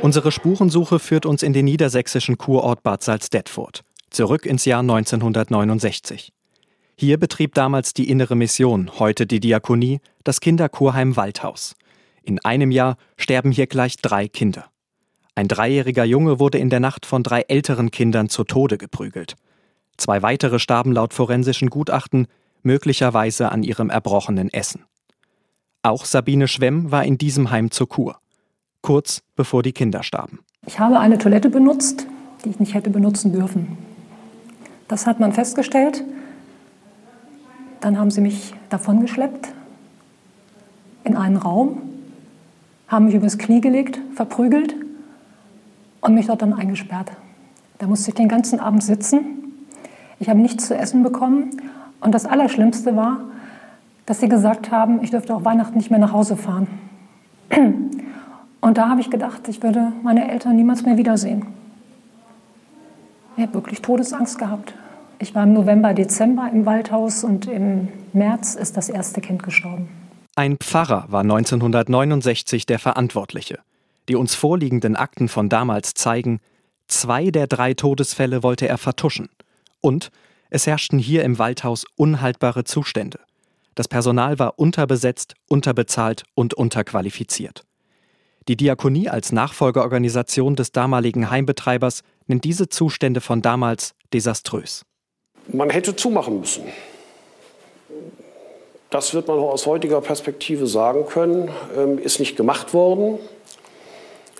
Unsere 0.00 0.30
Spurensuche 0.30 1.00
führt 1.00 1.26
uns 1.26 1.42
in 1.42 1.52
den 1.52 1.64
niedersächsischen 1.64 2.38
Kurort 2.38 2.82
Bad 2.84 3.02
Salzdetfurt 3.02 3.82
zurück 4.12 4.46
ins 4.46 4.64
Jahr 4.64 4.80
1969. 4.80 6.32
Hier 6.94 7.18
betrieb 7.18 7.54
damals 7.54 7.94
die 7.94 8.08
Innere 8.08 8.36
Mission, 8.36 8.98
heute 8.98 9.26
die 9.26 9.40
Diakonie, 9.40 10.00
das 10.24 10.40
Kinderchorheim 10.40 11.16
Waldhaus. 11.16 11.74
In 12.22 12.38
einem 12.44 12.70
Jahr 12.70 12.96
sterben 13.16 13.50
hier 13.50 13.66
gleich 13.66 13.96
drei 13.96 14.28
Kinder. 14.28 14.66
Ein 15.34 15.48
dreijähriger 15.48 16.04
Junge 16.04 16.38
wurde 16.38 16.58
in 16.58 16.70
der 16.70 16.80
Nacht 16.80 17.06
von 17.06 17.22
drei 17.22 17.42
älteren 17.48 17.90
Kindern 17.90 18.28
zu 18.28 18.44
Tode 18.44 18.78
geprügelt. 18.78 19.34
Zwei 19.96 20.22
weitere 20.22 20.58
starben 20.58 20.92
laut 20.92 21.14
forensischen 21.14 21.70
Gutachten 21.70 22.26
möglicherweise 22.62 23.50
an 23.50 23.62
ihrem 23.62 23.90
erbrochenen 23.90 24.52
Essen. 24.52 24.84
Auch 25.82 26.04
Sabine 26.04 26.46
Schwemm 26.46 26.92
war 26.92 27.04
in 27.04 27.18
diesem 27.18 27.50
Heim 27.50 27.70
zur 27.70 27.88
Kur, 27.88 28.18
kurz 28.82 29.22
bevor 29.34 29.62
die 29.62 29.72
Kinder 29.72 30.02
starben. 30.02 30.40
Ich 30.66 30.78
habe 30.78 31.00
eine 31.00 31.18
Toilette 31.18 31.50
benutzt, 31.50 32.06
die 32.44 32.50
ich 32.50 32.60
nicht 32.60 32.74
hätte 32.74 32.90
benutzen 32.90 33.32
dürfen. 33.32 33.78
Das 34.92 35.06
hat 35.06 35.20
man 35.20 35.32
festgestellt. 35.32 36.04
Dann 37.80 37.98
haben 37.98 38.10
sie 38.10 38.20
mich 38.20 38.52
davongeschleppt 38.68 39.48
in 41.04 41.16
einen 41.16 41.38
Raum, 41.38 41.80
haben 42.88 43.06
mich 43.06 43.14
übers 43.14 43.38
Knie 43.38 43.62
gelegt, 43.62 43.98
verprügelt 44.14 44.74
und 46.02 46.14
mich 46.14 46.26
dort 46.26 46.42
dann 46.42 46.52
eingesperrt. 46.52 47.10
Da 47.78 47.86
musste 47.86 48.10
ich 48.10 48.16
den 48.16 48.28
ganzen 48.28 48.60
Abend 48.60 48.84
sitzen. 48.84 49.20
Ich 50.20 50.28
habe 50.28 50.40
nichts 50.40 50.66
zu 50.66 50.76
essen 50.76 51.02
bekommen. 51.02 51.62
Und 52.00 52.12
das 52.12 52.26
Allerschlimmste 52.26 52.94
war, 52.94 53.20
dass 54.04 54.20
sie 54.20 54.28
gesagt 54.28 54.70
haben, 54.70 55.02
ich 55.02 55.10
dürfte 55.10 55.34
auch 55.34 55.46
Weihnachten 55.46 55.78
nicht 55.78 55.90
mehr 55.90 56.00
nach 56.00 56.12
Hause 56.12 56.36
fahren. 56.36 56.66
Und 58.60 58.76
da 58.76 58.90
habe 58.90 59.00
ich 59.00 59.08
gedacht, 59.08 59.48
ich 59.48 59.62
würde 59.62 59.90
meine 60.02 60.30
Eltern 60.30 60.54
niemals 60.54 60.82
mehr 60.84 60.98
wiedersehen. 60.98 61.46
Ich 63.38 63.42
habe 63.42 63.54
wirklich 63.54 63.80
Todesangst 63.80 64.38
gehabt. 64.38 64.74
Ich 65.22 65.36
war 65.36 65.44
im 65.44 65.52
November, 65.52 65.94
Dezember 65.94 66.50
im 66.52 66.66
Waldhaus 66.66 67.22
und 67.22 67.46
im 67.46 67.86
März 68.12 68.56
ist 68.56 68.76
das 68.76 68.88
erste 68.88 69.20
Kind 69.20 69.44
gestorben. 69.44 69.88
Ein 70.34 70.56
Pfarrer 70.56 71.04
war 71.10 71.20
1969 71.20 72.66
der 72.66 72.80
Verantwortliche. 72.80 73.60
Die 74.08 74.16
uns 74.16 74.34
vorliegenden 74.34 74.96
Akten 74.96 75.28
von 75.28 75.48
damals 75.48 75.94
zeigen, 75.94 76.40
zwei 76.88 77.30
der 77.30 77.46
drei 77.46 77.72
Todesfälle 77.74 78.42
wollte 78.42 78.66
er 78.66 78.78
vertuschen. 78.78 79.28
Und 79.80 80.10
es 80.50 80.66
herrschten 80.66 80.98
hier 80.98 81.22
im 81.22 81.38
Waldhaus 81.38 81.84
unhaltbare 81.94 82.64
Zustände. 82.64 83.20
Das 83.76 83.86
Personal 83.86 84.40
war 84.40 84.58
unterbesetzt, 84.58 85.34
unterbezahlt 85.48 86.24
und 86.34 86.52
unterqualifiziert. 86.52 87.62
Die 88.48 88.56
Diakonie 88.56 89.08
als 89.08 89.30
Nachfolgeorganisation 89.30 90.56
des 90.56 90.72
damaligen 90.72 91.30
Heimbetreibers 91.30 92.02
nennt 92.26 92.42
diese 92.42 92.68
Zustände 92.68 93.20
von 93.20 93.40
damals 93.40 93.94
desaströs. 94.12 94.84
Man 95.48 95.70
hätte 95.70 95.96
zumachen 95.96 96.40
müssen. 96.40 96.64
Das 98.90 99.14
wird 99.14 99.26
man 99.28 99.38
aus 99.38 99.66
heutiger 99.66 100.00
Perspektive 100.00 100.66
sagen 100.66 101.06
können, 101.06 101.50
ähm, 101.76 101.98
ist 101.98 102.20
nicht 102.20 102.36
gemacht 102.36 102.74
worden. 102.74 103.18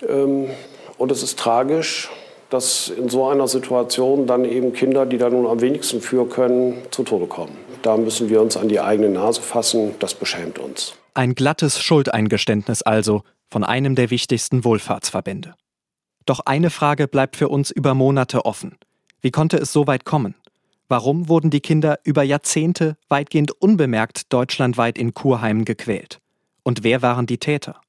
Ähm, 0.07 0.49
und 0.97 1.11
es 1.11 1.23
ist 1.23 1.39
tragisch, 1.39 2.09
dass 2.49 2.87
in 2.89 3.09
so 3.09 3.27
einer 3.27 3.47
Situation 3.47 4.27
dann 4.27 4.45
eben 4.45 4.73
Kinder, 4.73 5.07
die 5.07 5.17
da 5.17 5.29
nun 5.29 5.47
am 5.47 5.59
wenigsten 5.59 6.01
für 6.01 6.29
können, 6.29 6.77
zu 6.91 7.03
Tode 7.03 7.25
kommen. 7.25 7.57
Da 7.81 7.97
müssen 7.97 8.29
wir 8.29 8.41
uns 8.41 8.55
an 8.55 8.69
die 8.69 8.79
eigene 8.79 9.09
Nase 9.09 9.41
fassen. 9.41 9.95
Das 9.97 10.13
beschämt 10.13 10.59
uns. 10.59 10.93
Ein 11.15 11.33
glattes 11.33 11.81
Schuldeingeständnis 11.81 12.83
also 12.83 13.23
von 13.49 13.63
einem 13.63 13.95
der 13.95 14.11
wichtigsten 14.11 14.63
Wohlfahrtsverbände. 14.63 15.55
Doch 16.25 16.41
eine 16.41 16.69
Frage 16.69 17.07
bleibt 17.07 17.35
für 17.35 17.49
uns 17.49 17.71
über 17.71 17.95
Monate 17.95 18.45
offen. 18.45 18.77
Wie 19.21 19.31
konnte 19.31 19.57
es 19.57 19.73
so 19.73 19.87
weit 19.87 20.05
kommen? 20.05 20.35
Warum 20.93 21.27
wurden 21.27 21.49
die 21.49 21.59
Kinder 21.59 21.97
über 22.03 22.21
Jahrzehnte 22.21 22.97
weitgehend 23.09 23.49
unbemerkt 23.49 24.31
deutschlandweit 24.31 24.95
in 24.95 25.15
Kurheimen 25.15 25.65
gequält? 25.65 26.19
Und 26.61 26.83
wer 26.83 27.01
waren 27.01 27.25
die 27.25 27.39
Täter? 27.39 27.81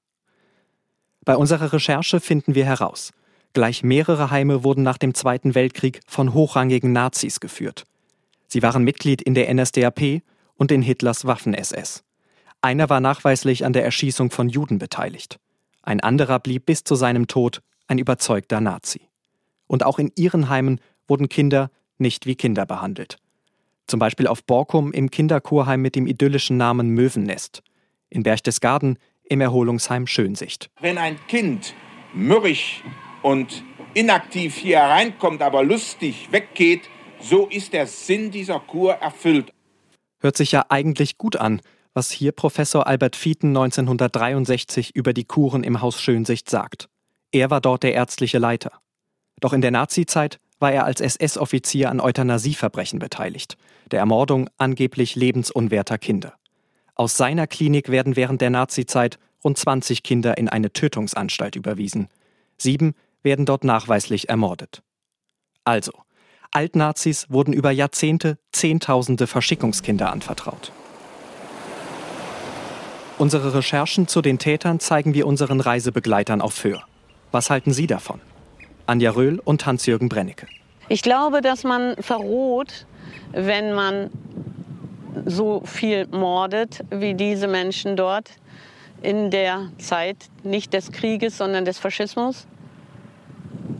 Bei 1.23 1.37
unserer 1.37 1.75
Recherche 1.75 2.19
finden 2.19 2.55
wir 2.55 2.65
heraus, 2.65 3.13
gleich 3.53 3.83
mehrere 3.83 4.31
Heime 4.31 4.65
wurden 4.65 4.83
nach 4.83 4.97
dem 4.97 5.13
Zweiten 5.13 5.55
Weltkrieg 5.55 6.01
von 6.07 6.33
hochrangigen 6.33 6.95
Nazis 6.95 7.41
geführt. 7.41 7.85
Sie 8.49 8.63
waren 8.63 8.85
Mitglied 8.85 9.21
in 9.21 9.35
der 9.35 9.53
NSDAP 9.53 10.23
und 10.55 10.73
in 10.73 10.81
Hitlers 10.81 11.27
Waffen-SS. 11.27 12.05
Einer 12.63 12.89
war 12.89 13.01
nachweislich 13.01 13.67
an 13.67 13.75
der 13.75 13.85
Erschießung 13.85 14.31
von 14.31 14.49
Juden 14.49 14.79
beteiligt. 14.79 15.39
Ein 15.83 16.01
anderer 16.01 16.39
blieb 16.39 16.65
bis 16.65 16.85
zu 16.85 16.95
seinem 16.95 17.27
Tod 17.27 17.61
ein 17.87 17.99
überzeugter 17.99 18.63
Nazi. 18.63 19.03
Und 19.67 19.85
auch 19.85 19.99
in 19.99 20.11
ihren 20.17 20.49
Heimen 20.49 20.81
wurden 21.07 21.29
Kinder 21.29 21.71
nicht 21.99 22.27
wie 22.27 22.35
Kinder 22.35 22.67
behandelt. 22.67 23.19
Zum 23.87 24.01
Beispiel 24.01 24.27
auf 24.27 24.45
Borkum 24.45 24.93
im 24.93 25.11
Kinderkurheim 25.11 25.81
mit 25.83 25.95
dem 25.95 26.07
idyllischen 26.07 26.57
Namen 26.57 26.91
Möwennest. 26.91 27.63
In 28.09 28.23
Berchtesgaden 28.23 28.99
im 29.25 29.41
Erholungsheim 29.41 30.07
Schönsicht. 30.07 30.71
Wenn 30.81 30.99
ein 30.99 31.19
Kind 31.27 31.75
mürrisch 32.15 32.83
und 33.23 33.65
inaktiv 33.95 34.57
hier 34.57 34.79
hereinkommt, 34.79 35.43
aber 35.43 35.63
lustig 35.63 36.29
weggeht, 36.31 36.89
so 37.21 37.47
ist 37.47 37.73
der 37.73 37.87
Sinn 37.87 38.31
dieser 38.31 38.61
Kur 38.61 38.95
erfüllt. 38.95 39.53
Hört 40.21 40.37
sich 40.37 40.53
ja 40.53 40.67
eigentlich 40.69 41.19
gut 41.19 41.37
an, 41.37 41.61
was 41.95 42.11
hier 42.11 42.33
Professor 42.33 42.87
Albert 42.87 43.17
Fieten 43.17 43.49
1963 43.49 44.95
über 44.95 45.13
die 45.13 45.25
Kuren 45.25 45.63
im 45.63 45.81
Haus 45.81 46.01
Schönsicht 46.01 46.51
sagt. 46.51 46.89
Er 47.31 47.51
war 47.51 47.61
dort 47.61 47.83
der 47.83 47.95
ärztliche 47.95 48.39
Leiter. 48.39 48.73
Doch 49.41 49.53
in 49.53 49.61
der 49.61 49.71
Nazizeit 49.71 50.39
war 50.65 50.73
er 50.73 50.87
als 50.87 51.03
SS-Offizier 51.03 51.91
an 51.91 52.01
Euthanasieverbrechen 52.01 52.99
beteiligt, 52.99 53.59
der 53.91 53.99
Ermordung 53.99 54.49
angeblich 54.57 55.15
lebensunwerter 55.15 55.99
Kinder. 55.99 56.37
Aus 56.95 57.19
seiner 57.19 57.47
Klinik 57.47 57.91
werden 57.91 58.17
während 58.17 58.41
der 58.41 58.49
Nazizeit 58.49 59.19
rund 59.45 59.59
20 59.59 60.03
Kinder 60.03 60.39
in 60.39 60.49
eine 60.49 60.73
Tötungsanstalt 60.73 61.55
überwiesen. 61.55 62.09
Sieben 62.57 62.95
werden 63.23 63.45
dort 63.45 63.63
nachweislich 63.63 64.31
ermordet. 64.31 64.83
Also, 65.65 65.93
Altnazis 66.51 67.27
wurden 67.29 67.53
über 67.53 67.71
Jahrzehnte 67.71 68.39
Zehntausende 68.51 69.27
Verschickungskinder 69.27 70.11
anvertraut. 70.11 70.73
Unsere 73.19 73.53
Recherchen 73.53 74.09
zu 74.09 74.23
den 74.23 74.39
Tätern 74.39 74.81
zeigen 74.81 75.13
wir 75.13 75.27
unseren 75.27 75.61
Reisebegleitern 75.61 76.41
auf 76.41 76.55
Föhr. 76.55 76.83
Was 77.33 77.51
halten 77.51 77.75
Sie 77.75 77.87
davon? 77.87 78.23
Anja 78.87 79.11
Röhl 79.11 79.41
und 79.45 79.67
Hans-Jürgen 79.67 80.09
Brennecke. 80.09 80.47
Ich 80.89 81.03
glaube, 81.03 81.41
dass 81.41 81.65
man 81.65 81.97
verroht, 81.97 82.87
wenn 83.33 83.73
man 83.73 84.11
so 85.25 85.63
viel 85.65 86.07
mordet 86.09 86.85
wie 86.91 87.15
diese 87.15 87.49
Menschen 87.49 87.97
dort 87.97 88.31
in 89.03 89.31
der 89.31 89.71
Zeit, 89.79 90.17
nicht 90.43 90.73
des 90.73 90.93
Krieges, 90.93 91.39
sondern 91.39 91.65
des 91.65 91.79
Faschismus. 91.79 92.47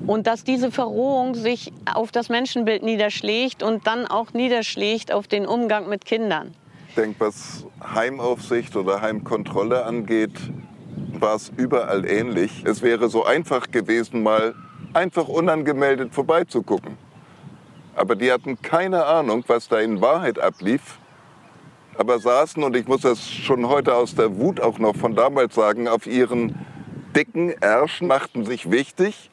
Und 0.07 0.27
dass 0.27 0.45
diese 0.45 0.71
Verrohung 0.71 1.35
sich 1.35 1.73
auf 1.93 2.13
das 2.13 2.29
Menschenbild 2.29 2.83
niederschlägt 2.83 3.63
und 3.63 3.87
dann 3.87 4.07
auch 4.07 4.33
niederschlägt 4.33 5.13
auf 5.13 5.27
den 5.27 5.47
Umgang 5.47 5.89
mit 5.89 6.05
Kindern. 6.05 6.55
Ich 6.91 6.95
denke, 6.95 7.21
was 7.21 7.67
Heimaufsicht 7.83 8.77
oder 8.77 9.01
Heimkontrolle 9.01 9.85
angeht, 9.85 10.39
war 11.13 11.37
es 11.37 11.51
überall 11.57 12.07
ähnlich. 12.07 12.65
Es 12.65 12.83
wäre 12.83 13.09
so 13.09 13.25
einfach 13.25 13.71
gewesen, 13.71 14.23
mal 14.23 14.55
einfach 14.95 15.29
unangemeldet 15.29 16.15
vorbeizugucken. 16.15 16.97
Aber 17.95 18.17
die 18.17 18.33
hatten 18.33 18.61
keine 18.61 19.05
Ahnung, 19.07 19.45
was 19.47 19.69
da 19.69 19.81
in 19.81 20.01
Wahrheit 20.01 20.39
ablief. 20.39 20.99
Aber 21.97 22.19
saßen, 22.19 22.63
und 22.63 22.75
ich 22.75 22.89
muss 22.89 23.03
das 23.03 23.29
schon 23.29 23.69
heute 23.69 23.95
aus 23.95 24.15
der 24.15 24.37
Wut 24.37 24.61
auch 24.61 24.79
noch 24.79 24.97
von 24.97 25.15
damals 25.15 25.55
sagen, 25.55 25.87
auf 25.87 26.07
ihren 26.07 26.59
dicken 27.15 27.51
Ärschen, 27.51 28.09
machten 28.09 28.45
sich 28.45 28.71
wichtig 28.71 29.31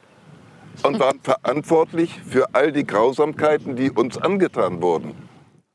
und 0.84 1.00
waren 1.00 1.20
verantwortlich 1.20 2.20
für 2.24 2.54
all 2.54 2.70
die 2.70 2.86
Grausamkeiten, 2.86 3.74
die 3.74 3.90
uns 3.90 4.16
angetan 4.16 4.80
wurden. 4.80 5.14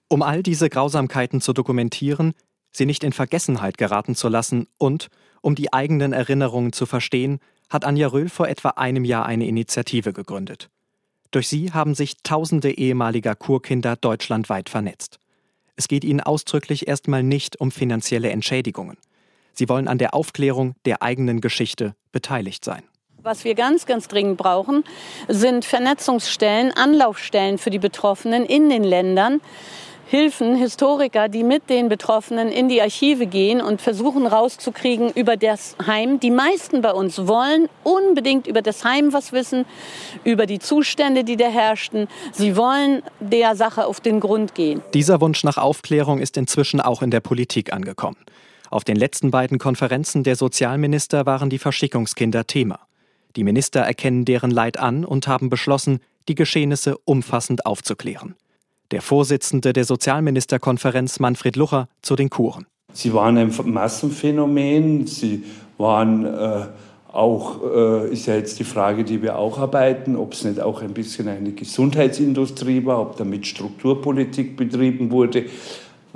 Um 0.10 0.22
all 0.22 0.42
diese 0.42 0.70
Grausamkeiten 0.70 1.42
zu 1.42 1.52
dokumentieren, 1.52 2.34
sie 2.72 2.86
nicht 2.86 3.04
in 3.04 3.12
Vergessenheit 3.12 3.78
geraten 3.78 4.16
zu 4.16 4.30
lassen 4.30 4.68
und 4.78 5.10
um 5.42 5.56
die 5.56 5.74
eigenen 5.74 6.14
Erinnerungen 6.14 6.72
zu 6.72 6.86
verstehen, 6.86 7.40
hat 7.70 7.86
Anja 7.86 8.08
Röhl 8.08 8.30
vor 8.30 8.48
etwa 8.48 8.70
einem 8.70 9.06
Jahr 9.06 9.26
eine 9.26 9.48
Initiative 9.48 10.14
gegründet. 10.14 10.70
Durch 11.32 11.48
sie 11.48 11.74
haben 11.74 11.94
sich 11.94 12.18
tausende 12.24 12.72
ehemaliger 12.72 13.36
Kurkinder 13.36 13.96
deutschlandweit 13.96 14.70
vernetzt. 14.70 15.20
Es 15.76 15.88
geht 15.88 16.04
ihnen 16.04 16.22
ausdrücklich 16.22 16.88
erstmal 16.88 17.24
nicht 17.24 17.60
um 17.60 17.72
finanzielle 17.72 18.32
Entschädigungen. 18.32 18.98
Sie 19.54 19.70
wollen 19.70 19.88
an 19.88 19.98
der 19.98 20.14
Aufklärung 20.14 20.76
der 20.86 21.02
eigenen 21.02 21.42
Geschichte 21.42 21.96
beteiligt 22.12 22.64
sein. 22.64 22.84
Was 23.22 23.44
wir 23.44 23.56
ganz, 23.56 23.86
ganz 23.86 24.08
dringend 24.08 24.38
brauchen, 24.38 24.84
sind 25.28 25.66
Vernetzungsstellen, 25.66 26.72
Anlaufstellen 26.72 27.58
für 27.58 27.70
die 27.70 27.80
Betroffenen 27.80 28.46
in 28.46 28.70
den 28.70 28.84
Ländern, 28.84 29.42
Hilfen, 30.10 30.56
Historiker, 30.56 31.28
die 31.28 31.44
mit 31.44 31.70
den 31.70 31.90
Betroffenen 31.90 32.48
in 32.48 32.70
die 32.70 32.82
Archive 32.82 33.28
gehen 33.28 33.60
und 33.60 33.82
versuchen 33.82 34.26
rauszukriegen 34.26 35.12
über 35.12 35.36
das 35.36 35.76
Heim. 35.86 36.22
Die 36.22 36.32
meisten 36.32 36.82
bei 36.82 36.94
uns 36.94 37.28
wollen 37.28 37.68
unbedingt 37.84 38.48
über 38.48 38.62
das 38.62 38.86
Heim 38.86 39.12
was 39.12 39.34
wissen, 39.34 39.66
über 40.24 40.46
die 40.46 40.60
Zustände, 40.60 41.26
die 41.26 41.36
da 41.36 41.50
herrschten. 41.50 42.08
Sie 42.32 42.56
wollen 42.56 43.04
der 43.20 43.58
Sache 43.58 43.86
auf 43.86 44.00
den 44.00 44.22
Grund 44.22 44.56
gehen. 44.56 44.82
Dieser 44.94 45.20
Wunsch 45.20 45.44
nach 45.44 45.58
Aufklärung 45.58 46.20
ist 46.20 46.38
inzwischen 46.38 46.80
auch 46.80 47.02
in 47.02 47.12
der 47.12 47.20
Politik 47.20 47.74
angekommen. 47.74 48.18
Auf 48.70 48.86
den 48.86 48.96
letzten 48.96 49.30
beiden 49.30 49.60
Konferenzen 49.60 50.24
der 50.24 50.38
Sozialminister 50.38 51.26
waren 51.26 51.50
die 51.50 51.60
Verschickungskinder 51.60 52.48
Thema. 52.48 52.80
Die 53.36 53.44
Minister 53.44 53.82
erkennen 53.82 54.24
deren 54.24 54.52
Leid 54.52 54.80
an 54.80 55.04
und 55.04 55.28
haben 55.28 55.50
beschlossen, 55.50 56.00
die 56.30 56.36
Geschehnisse 56.36 56.98
umfassend 57.04 57.66
aufzuklären. 57.66 58.36
Der 58.92 59.02
Vorsitzende 59.02 59.74
der 59.74 59.84
Sozialministerkonferenz 59.84 61.20
Manfred 61.20 61.56
Lucher 61.58 61.90
zu 62.02 62.16
den 62.16 62.30
Kuren. 62.30 62.66
Sie 62.94 63.14
waren 63.14 63.38
ein 63.38 63.54
Massenphänomen, 63.66 65.06
sie 65.08 65.44
waren 65.78 66.26
äh, 66.26 66.66
auch, 67.12 67.62
äh, 67.64 68.12
ist 68.12 68.28
ja 68.28 68.36
jetzt 68.36 68.60
die 68.60 68.64
Frage, 68.64 69.04
die 69.04 69.22
wir 69.22 69.38
auch 69.38 69.58
arbeiten, 69.60 70.16
ob 70.16 70.34
es 70.34 70.46
nicht 70.46 70.60
auch 70.62 70.82
ein 70.82 70.94
bisschen 70.94 71.28
eine 71.28 71.52
Gesundheitsindustrie 71.52 72.86
war, 72.86 73.02
ob 73.02 73.18
damit 73.18 73.46
Strukturpolitik 73.46 74.56
betrieben 74.56 75.12
wurde 75.12 75.46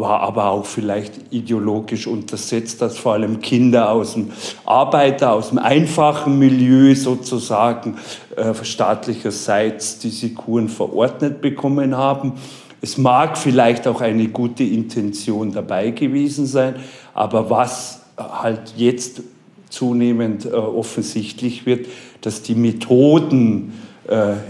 war 0.01 0.19
aber 0.19 0.49
auch 0.49 0.65
vielleicht 0.65 1.13
ideologisch 1.29 2.07
untersetzt, 2.07 2.81
dass 2.81 2.97
vor 2.97 3.13
allem 3.13 3.39
Kinder 3.39 3.91
aus 3.91 4.15
dem 4.15 4.31
Arbeiter, 4.65 5.31
aus 5.31 5.49
dem 5.49 5.59
einfachen 5.59 6.37
Milieu 6.37 6.93
sozusagen 6.95 7.97
äh, 8.35 8.53
staatlicherseits 8.61 9.99
diese 9.99 10.31
Kuren 10.31 10.67
verordnet 10.67 11.41
bekommen 11.41 11.95
haben. 11.95 12.33
Es 12.81 12.97
mag 12.97 13.37
vielleicht 13.37 13.87
auch 13.87 14.01
eine 14.01 14.27
gute 14.27 14.63
Intention 14.63 15.51
dabei 15.51 15.91
gewesen 15.91 16.47
sein, 16.47 16.75
aber 17.13 17.49
was 17.49 18.01
halt 18.17 18.73
jetzt 18.75 19.21
zunehmend 19.69 20.45
äh, 20.45 20.49
offensichtlich 20.49 21.65
wird, 21.65 21.87
dass 22.21 22.41
die 22.41 22.55
Methoden, 22.55 23.73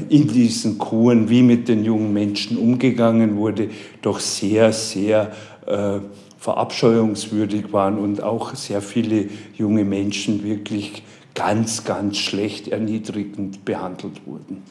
in 0.09 0.27
diesen 0.27 0.77
Kuren, 0.79 1.29
wie 1.29 1.43
mit 1.43 1.67
den 1.67 1.85
jungen 1.85 2.13
Menschen 2.13 2.57
umgegangen 2.57 3.35
wurde, 3.35 3.69
doch 4.01 4.19
sehr, 4.19 4.73
sehr 4.73 5.31
äh, 5.67 5.99
verabscheuungswürdig 6.39 7.71
waren 7.71 7.99
und 7.99 8.23
auch 8.23 8.55
sehr 8.55 8.81
viele 8.81 9.27
junge 9.55 9.85
Menschen 9.85 10.43
wirklich 10.43 11.03
ganz, 11.35 11.83
ganz 11.83 12.17
schlecht 12.17 12.69
erniedrigend 12.69 13.63
behandelt 13.63 14.25
wurden. 14.25 14.63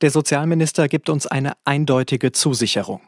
Der 0.00 0.10
Sozialminister 0.10 0.88
gibt 0.88 1.10
uns 1.10 1.26
eine 1.26 1.52
eindeutige 1.66 2.32
Zusicherung. 2.32 3.00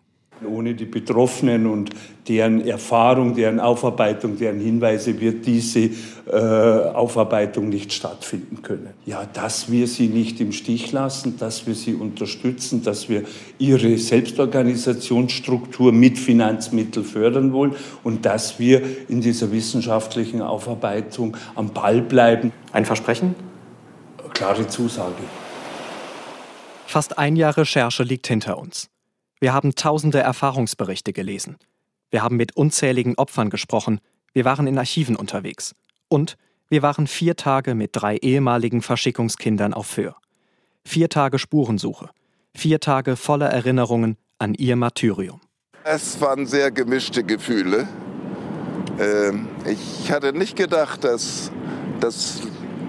Ohne 0.46 0.74
die 0.74 0.84
Betroffenen 0.84 1.66
und 1.66 1.90
deren 2.28 2.66
Erfahrung, 2.66 3.34
deren 3.34 3.58
Aufarbeitung, 3.60 4.38
deren 4.38 4.60
Hinweise 4.60 5.20
wird 5.20 5.44
diese 5.46 5.90
äh, 6.30 6.36
Aufarbeitung 6.94 7.68
nicht 7.68 7.92
stattfinden 7.92 8.62
können. 8.62 8.90
Ja, 9.06 9.26
dass 9.32 9.70
wir 9.70 9.86
sie 9.86 10.06
nicht 10.06 10.40
im 10.40 10.52
Stich 10.52 10.92
lassen, 10.92 11.36
dass 11.38 11.66
wir 11.66 11.74
sie 11.74 11.94
unterstützen, 11.94 12.82
dass 12.84 13.08
wir 13.08 13.24
ihre 13.58 13.98
Selbstorganisationsstruktur 13.98 15.92
mit 15.92 16.18
Finanzmitteln 16.18 17.04
fördern 17.04 17.52
wollen 17.52 17.74
und 18.04 18.24
dass 18.24 18.58
wir 18.58 18.82
in 19.08 19.20
dieser 19.20 19.50
wissenschaftlichen 19.50 20.42
Aufarbeitung 20.42 21.36
am 21.54 21.70
Ball 21.70 22.02
bleiben. 22.02 22.52
Ein 22.72 22.84
Versprechen? 22.84 23.34
Klare 24.32 24.68
Zusage. 24.68 25.22
Fast 26.86 27.18
ein 27.18 27.36
Jahr 27.36 27.56
Recherche 27.56 28.02
liegt 28.02 28.26
hinter 28.26 28.58
uns. 28.58 28.90
Wir 29.42 29.52
haben 29.52 29.74
tausende 29.74 30.20
Erfahrungsberichte 30.20 31.12
gelesen. 31.12 31.56
Wir 32.12 32.22
haben 32.22 32.36
mit 32.36 32.56
unzähligen 32.56 33.16
Opfern 33.16 33.50
gesprochen. 33.50 33.98
Wir 34.32 34.44
waren 34.44 34.68
in 34.68 34.78
Archiven 34.78 35.16
unterwegs. 35.16 35.74
Und 36.06 36.36
wir 36.68 36.82
waren 36.82 37.08
vier 37.08 37.34
Tage 37.34 37.74
mit 37.74 37.90
drei 37.94 38.18
ehemaligen 38.18 38.82
Verschickungskindern 38.82 39.74
auf 39.74 39.88
Föhr. 39.88 40.14
Vier 40.84 41.08
Tage 41.08 41.40
Spurensuche. 41.40 42.10
Vier 42.54 42.78
Tage 42.78 43.16
voller 43.16 43.48
Erinnerungen 43.48 44.16
an 44.38 44.54
ihr 44.54 44.76
Martyrium. 44.76 45.40
Es 45.82 46.20
waren 46.20 46.46
sehr 46.46 46.70
gemischte 46.70 47.24
Gefühle. 47.24 47.88
Ähm, 49.00 49.48
ich 49.66 50.12
hatte 50.12 50.32
nicht 50.32 50.54
gedacht, 50.54 51.02
dass 51.02 51.50
das 51.98 52.42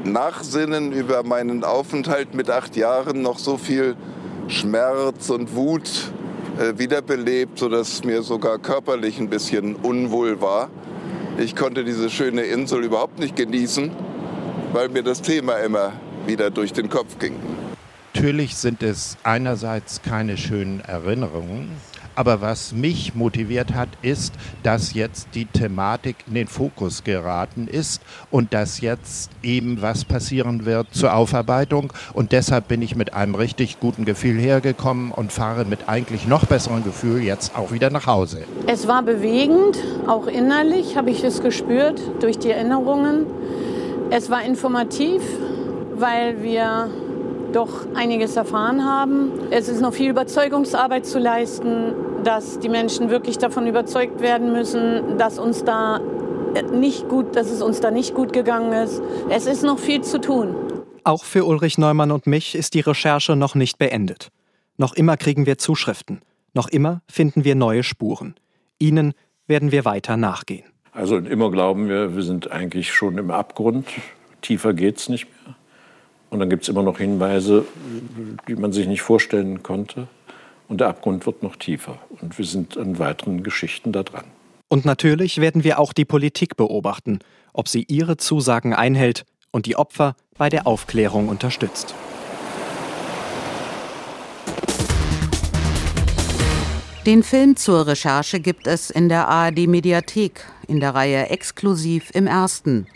Nachsinnen 0.04 0.92
über 0.92 1.24
meinen 1.24 1.64
Aufenthalt 1.64 2.36
mit 2.36 2.52
acht 2.52 2.76
Jahren 2.76 3.24
noch 3.24 3.40
so 3.40 3.58
viel 3.58 3.96
Schmerz 4.48 5.32
und 5.32 5.56
Wut 5.56 6.14
äh, 6.60 6.78
wiederbelebt, 6.78 7.58
sodass 7.58 8.04
mir 8.04 8.22
sogar 8.22 8.60
körperlich 8.60 9.20
ein 9.20 9.30
bisschen 9.30 9.76
unwohl 9.76 10.40
war. 10.42 10.70
Ich 11.38 11.56
konnte 11.56 11.84
diese 11.84 12.10
schöne 12.10 12.44
Insel 12.44 12.84
überhaupt 12.84 13.20
nicht 13.20 13.36
genießen, 13.36 13.92
weil 14.72 14.90
mir 14.90 15.04
das 15.04 15.22
Thema 15.22 15.56
immer 15.58 15.94
wieder 16.28 16.52
durch 16.52 16.72
den 16.74 16.90
Kopf 16.90 17.18
ging. 17.20 17.36
Natürlich 18.14 18.56
sind 18.56 18.84
es 18.84 19.18
einerseits 19.24 20.02
keine 20.04 20.38
schönen 20.38 20.82
Erinnerungen, 20.82 21.72
aber 22.16 22.42
was 22.42 22.74
mich 22.74 23.16
motiviert 23.16 23.74
hat, 23.74 23.90
ist, 24.02 24.34
dass 24.64 24.94
jetzt 24.94 25.30
die 25.34 25.46
Thematik 25.46 26.16
in 26.28 26.36
den 26.36 26.48
Fokus 26.48 27.04
geraten 27.04 27.68
ist 27.68 28.02
und 28.32 28.54
dass 28.54 28.82
jetzt 28.82 29.32
eben 29.42 29.82
was 29.82 30.06
passieren 30.06 30.66
wird 30.66 30.88
zur 30.92 31.14
Aufarbeitung. 31.14 31.94
Und 32.14 32.32
deshalb 32.32 32.68
bin 32.68 32.82
ich 32.82 32.96
mit 32.96 33.14
einem 33.14 33.36
richtig 33.36 33.80
guten 33.80 34.06
Gefühl 34.06 34.38
hergekommen 34.38 35.12
und 35.12 35.32
fahre 35.32 35.66
mit 35.66 35.90
eigentlich 35.90 36.28
noch 36.28 36.46
besserem 36.46 36.84
Gefühl 36.84 37.22
jetzt 37.24 37.58
auch 37.58 37.72
wieder 37.72 37.90
nach 37.90 38.08
Hause. 38.08 38.44
Es 38.68 38.88
war 38.88 39.04
bewegend, 39.04 39.78
auch 40.08 40.28
innerlich 40.28 40.98
habe 40.98 41.10
ich 41.10 41.24
es 41.24 41.42
gespürt 41.42 42.02
durch 42.22 42.40
die 42.40 42.52
Erinnerungen. 42.52 43.26
Es 44.10 44.30
war 44.30 44.44
informativ, 44.44 45.22
weil 45.96 46.44
wir 46.44 46.90
doch 47.56 47.86
einiges 47.94 48.36
erfahren 48.36 48.84
haben. 48.84 49.32
Es 49.52 49.70
ist 49.70 49.82
noch 49.82 49.94
viel 49.94 50.10
Überzeugungsarbeit 50.10 51.06
zu 51.06 51.20
leisten, 51.20 51.94
dass 52.24 52.60
die 52.60 52.70
Menschen 52.70 53.10
wirklich 53.10 53.38
davon 53.38 53.68
überzeugt 53.68 54.22
werden 54.22 54.52
müssen, 54.52 55.18
dass 55.18 55.40
uns 55.40 55.64
da 55.64 56.00
nicht 56.74 57.10
gut, 57.10 57.36
dass 57.36 57.50
es 57.50 57.62
uns 57.62 57.80
da 57.80 57.92
nicht 57.92 58.14
gut 58.14 58.34
gegangen 58.34 58.74
ist. 58.74 59.02
Es 59.30 59.46
ist 59.46 59.64
noch 59.64 59.80
viel 59.80 60.02
zu 60.02 60.20
tun. 60.22 60.56
Auch 61.04 61.24
für 61.24 61.46
Ulrich 61.46 61.78
Neumann 61.78 62.12
und 62.12 62.28
mich 62.28 62.56
ist 62.56 62.74
die 62.76 62.80
Recherche 62.80 63.36
noch 63.36 63.56
nicht 63.56 63.78
beendet. 63.78 64.30
Noch 64.78 64.94
immer 64.94 65.18
kriegen 65.18 65.46
wir 65.46 65.58
Zuschriften. 65.58 66.22
Noch 66.54 66.68
immer 66.68 67.02
finden 67.10 67.44
wir 67.44 67.56
neue 67.56 67.84
Spuren. 67.84 68.36
Ihnen 68.80 69.14
werden 69.48 69.72
wir 69.72 69.86
weiter 69.86 70.18
nachgehen. 70.18 70.66
Also 70.92 71.18
immer 71.18 71.52
glauben 71.52 71.90
wir, 71.90 72.16
wir 72.16 72.24
sind 72.24 72.52
eigentlich 72.52 72.94
schon 72.94 73.18
im 73.18 73.32
Abgrund. 73.32 73.88
Tiefer 74.42 74.74
geht 74.74 74.98
es 74.98 75.10
nicht 75.10 75.26
mehr. 75.26 75.56
Und 76.34 76.40
dann 76.40 76.50
gibt 76.50 76.64
es 76.64 76.70
immer 76.70 76.82
noch 76.82 76.98
Hinweise, 76.98 77.64
die 78.48 78.56
man 78.56 78.74
sich 78.74 78.88
nicht 78.88 79.04
vorstellen 79.04 79.62
konnte. 79.62 80.08
Und 80.68 80.82
der 80.82 80.88
Abgrund 80.88 81.28
wird 81.28 81.44
noch 81.44 81.56
tiefer. 81.56 82.00
Und 82.22 82.40
wir 82.40 82.46
sind 82.46 82.76
an 82.76 82.98
weiteren 82.98 83.44
Geschichten 83.44 83.92
da 83.92 84.02
dran. 84.02 84.24
Und 84.68 84.84
natürlich 84.84 85.40
werden 85.42 85.64
wir 85.64 85.78
auch 85.78 85.94
die 85.94 86.06
Politik 86.06 86.58
beobachten, 86.58 87.20
ob 87.54 87.68
sie 87.68 87.84
ihre 87.88 88.18
Zusagen 88.18 88.74
einhält 88.74 89.26
und 89.52 89.68
die 89.68 89.76
Opfer 89.76 90.16
bei 90.36 90.50
der 90.50 90.66
Aufklärung 90.66 91.30
unterstützt. 91.30 91.94
Den 97.06 97.22
Film 97.22 97.58
zur 97.58 97.86
Recherche 97.86 98.40
gibt 98.40 98.66
es 98.66 98.90
in 98.90 99.08
der 99.08 99.28
ARD 99.28 99.68
Mediathek 99.68 100.48
in 100.68 100.80
der 100.80 100.96
Reihe 100.96 101.30
Exklusiv 101.30 102.10
im 102.16 102.26
Ersten. 102.26 102.88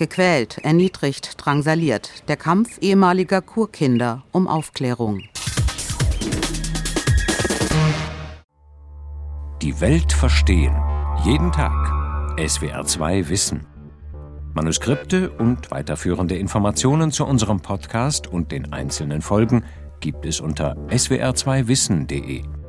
Gequält, 0.00 0.56
erniedrigt, 0.62 1.34
drangsaliert. 1.36 2.26
Der 2.26 2.38
Kampf 2.38 2.78
ehemaliger 2.80 3.42
Kurkinder 3.42 4.22
um 4.32 4.48
Aufklärung. 4.48 5.24
Die 9.60 9.78
Welt 9.78 10.10
verstehen. 10.10 10.74
Jeden 11.26 11.52
Tag. 11.52 11.74
SWR2 12.38 13.28
Wissen. 13.28 13.66
Manuskripte 14.54 15.28
und 15.32 15.70
weiterführende 15.70 16.38
Informationen 16.38 17.12
zu 17.12 17.26
unserem 17.26 17.60
Podcast 17.60 18.26
und 18.26 18.52
den 18.52 18.72
einzelnen 18.72 19.20
Folgen 19.20 19.66
gibt 20.00 20.24
es 20.24 20.40
unter 20.40 20.78
swr2wissen.de. 20.88 22.59